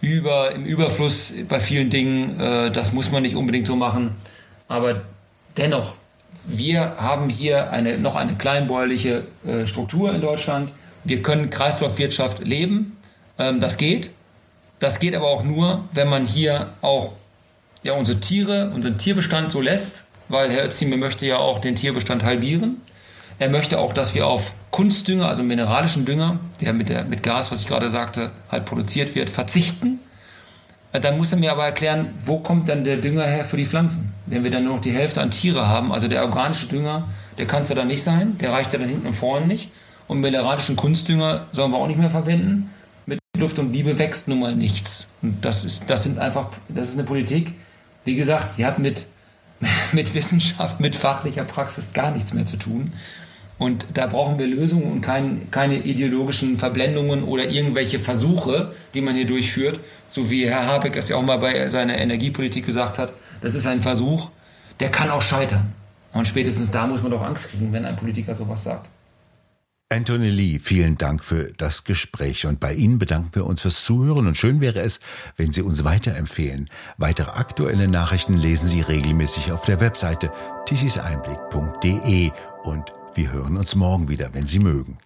über, 0.00 0.52
im 0.52 0.64
Überfluss 0.64 1.34
bei 1.48 1.60
vielen 1.60 1.90
Dingen. 1.90 2.40
Äh, 2.40 2.70
das 2.70 2.92
muss 2.92 3.12
man 3.12 3.22
nicht 3.22 3.36
unbedingt 3.36 3.66
so 3.66 3.76
machen. 3.76 4.16
Aber 4.68 5.02
dennoch, 5.56 5.94
wir 6.46 6.96
haben 6.96 7.28
hier 7.28 7.70
eine, 7.70 7.98
noch 7.98 8.14
eine 8.14 8.36
kleinbäuerliche 8.36 9.24
äh, 9.46 9.66
Struktur 9.66 10.14
in 10.14 10.20
Deutschland. 10.20 10.70
Wir 11.04 11.22
können 11.22 11.50
Kreislaufwirtschaft 11.50 12.40
leben. 12.40 12.96
Ähm, 13.38 13.60
das 13.60 13.76
geht. 13.76 14.10
Das 14.78 14.98
geht 14.98 15.14
aber 15.14 15.28
auch 15.28 15.44
nur, 15.44 15.84
wenn 15.92 16.08
man 16.08 16.24
hier 16.24 16.70
auch 16.82 17.12
ja 17.86 17.94
unsere 17.94 18.20
Tiere, 18.20 18.70
unseren 18.74 18.98
Tierbestand 18.98 19.50
so 19.50 19.60
lässt, 19.60 20.04
weil 20.28 20.50
Herr 20.50 20.66
Özdemir 20.66 20.98
möchte 20.98 21.26
ja 21.26 21.38
auch 21.38 21.60
den 21.60 21.74
Tierbestand 21.74 22.24
halbieren. 22.24 22.80
Er 23.38 23.50
möchte 23.50 23.78
auch, 23.78 23.92
dass 23.92 24.14
wir 24.14 24.26
auf 24.26 24.52
Kunstdünger, 24.70 25.28
also 25.28 25.42
mineralischen 25.42 26.04
Dünger, 26.04 26.38
der 26.60 26.72
mit, 26.72 26.88
der, 26.88 27.04
mit 27.04 27.22
Gas, 27.22 27.52
was 27.52 27.60
ich 27.60 27.66
gerade 27.66 27.90
sagte, 27.90 28.30
halt 28.50 28.64
produziert 28.64 29.14
wird, 29.14 29.28
verzichten. 29.30 30.00
Äh, 30.92 31.00
dann 31.00 31.18
muss 31.18 31.32
er 31.32 31.38
mir 31.38 31.52
aber 31.52 31.64
erklären, 31.64 32.08
wo 32.24 32.38
kommt 32.38 32.68
dann 32.68 32.84
der 32.84 32.96
Dünger 32.96 33.24
her 33.24 33.44
für 33.44 33.58
die 33.58 33.66
Pflanzen? 33.66 34.12
Wenn 34.26 34.42
wir 34.42 34.50
dann 34.50 34.64
nur 34.64 34.76
noch 34.76 34.80
die 34.80 34.92
Hälfte 34.92 35.20
an 35.20 35.30
Tiere 35.30 35.68
haben, 35.68 35.92
also 35.92 36.08
der 36.08 36.22
organische 36.22 36.66
Dünger, 36.66 37.08
der 37.38 37.46
kann 37.46 37.62
es 37.62 37.68
ja 37.68 37.74
dann 37.74 37.88
nicht 37.88 38.02
sein, 38.02 38.38
der 38.38 38.52
reicht 38.52 38.72
ja 38.72 38.78
dann 38.78 38.88
hinten 38.88 39.06
und 39.06 39.14
vorne 39.14 39.46
nicht. 39.46 39.70
Und 40.08 40.20
mineralischen 40.20 40.76
Kunstdünger 40.76 41.46
sollen 41.52 41.72
wir 41.72 41.78
auch 41.78 41.88
nicht 41.88 41.98
mehr 41.98 42.10
verwenden. 42.10 42.70
Mit 43.04 43.20
Luft 43.36 43.58
und 43.58 43.72
Liebe 43.72 43.98
wächst 43.98 44.28
nun 44.28 44.40
mal 44.40 44.54
nichts. 44.54 45.14
Und 45.20 45.44
das 45.44 45.64
ist, 45.64 45.90
das 45.90 46.04
sind 46.04 46.18
einfach, 46.18 46.50
das 46.68 46.88
ist 46.88 46.94
eine 46.94 47.04
Politik, 47.04 47.52
wie 48.06 48.16
gesagt, 48.16 48.56
die 48.56 48.64
hat 48.64 48.78
mit, 48.78 49.06
mit 49.92 50.14
Wissenschaft, 50.14 50.80
mit 50.80 50.96
fachlicher 50.96 51.44
Praxis 51.44 51.92
gar 51.92 52.10
nichts 52.12 52.32
mehr 52.32 52.46
zu 52.46 52.56
tun. 52.56 52.92
Und 53.58 53.86
da 53.94 54.06
brauchen 54.06 54.38
wir 54.38 54.46
Lösungen 54.46 54.92
und 54.92 55.00
kein, 55.00 55.50
keine 55.50 55.76
ideologischen 55.76 56.58
Verblendungen 56.58 57.24
oder 57.24 57.48
irgendwelche 57.48 57.98
Versuche, 57.98 58.72
die 58.92 59.00
man 59.00 59.14
hier 59.14 59.26
durchführt. 59.26 59.80
So 60.08 60.30
wie 60.30 60.46
Herr 60.46 60.66
Habeck 60.66 60.94
es 60.96 61.08
ja 61.08 61.16
auch 61.16 61.22
mal 61.22 61.38
bei 61.38 61.68
seiner 61.68 61.96
Energiepolitik 61.96 62.66
gesagt 62.66 62.98
hat. 62.98 63.14
Das 63.40 63.54
ist 63.54 63.66
ein 63.66 63.80
Versuch, 63.80 64.30
der 64.78 64.90
kann 64.90 65.10
auch 65.10 65.22
scheitern. 65.22 65.72
Und 66.12 66.28
spätestens 66.28 66.70
da 66.70 66.86
muss 66.86 67.02
man 67.02 67.12
doch 67.12 67.22
Angst 67.22 67.48
kriegen, 67.48 67.72
wenn 67.72 67.84
ein 67.86 67.96
Politiker 67.96 68.34
sowas 68.34 68.62
sagt. 68.62 68.90
Anthony 69.88 70.30
Lee, 70.30 70.58
vielen 70.58 70.98
Dank 70.98 71.22
für 71.22 71.52
das 71.56 71.84
Gespräch 71.84 72.44
und 72.44 72.58
bei 72.58 72.74
Ihnen 72.74 72.98
bedanken 72.98 73.30
wir 73.34 73.46
uns 73.46 73.60
fürs 73.60 73.84
Zuhören 73.84 74.26
und 74.26 74.36
schön 74.36 74.60
wäre 74.60 74.80
es, 74.80 74.98
wenn 75.36 75.52
Sie 75.52 75.62
uns 75.62 75.84
weiterempfehlen. 75.84 76.68
Weitere 76.96 77.30
aktuelle 77.30 77.86
Nachrichten 77.86 78.34
lesen 78.34 78.68
Sie 78.68 78.80
regelmäßig 78.80 79.52
auf 79.52 79.64
der 79.64 79.78
Webseite 79.78 80.32
tichiseinblick.de 80.66 82.32
und 82.64 82.84
wir 83.14 83.32
hören 83.32 83.56
uns 83.56 83.76
morgen 83.76 84.08
wieder, 84.08 84.34
wenn 84.34 84.48
Sie 84.48 84.58
mögen. 84.58 84.98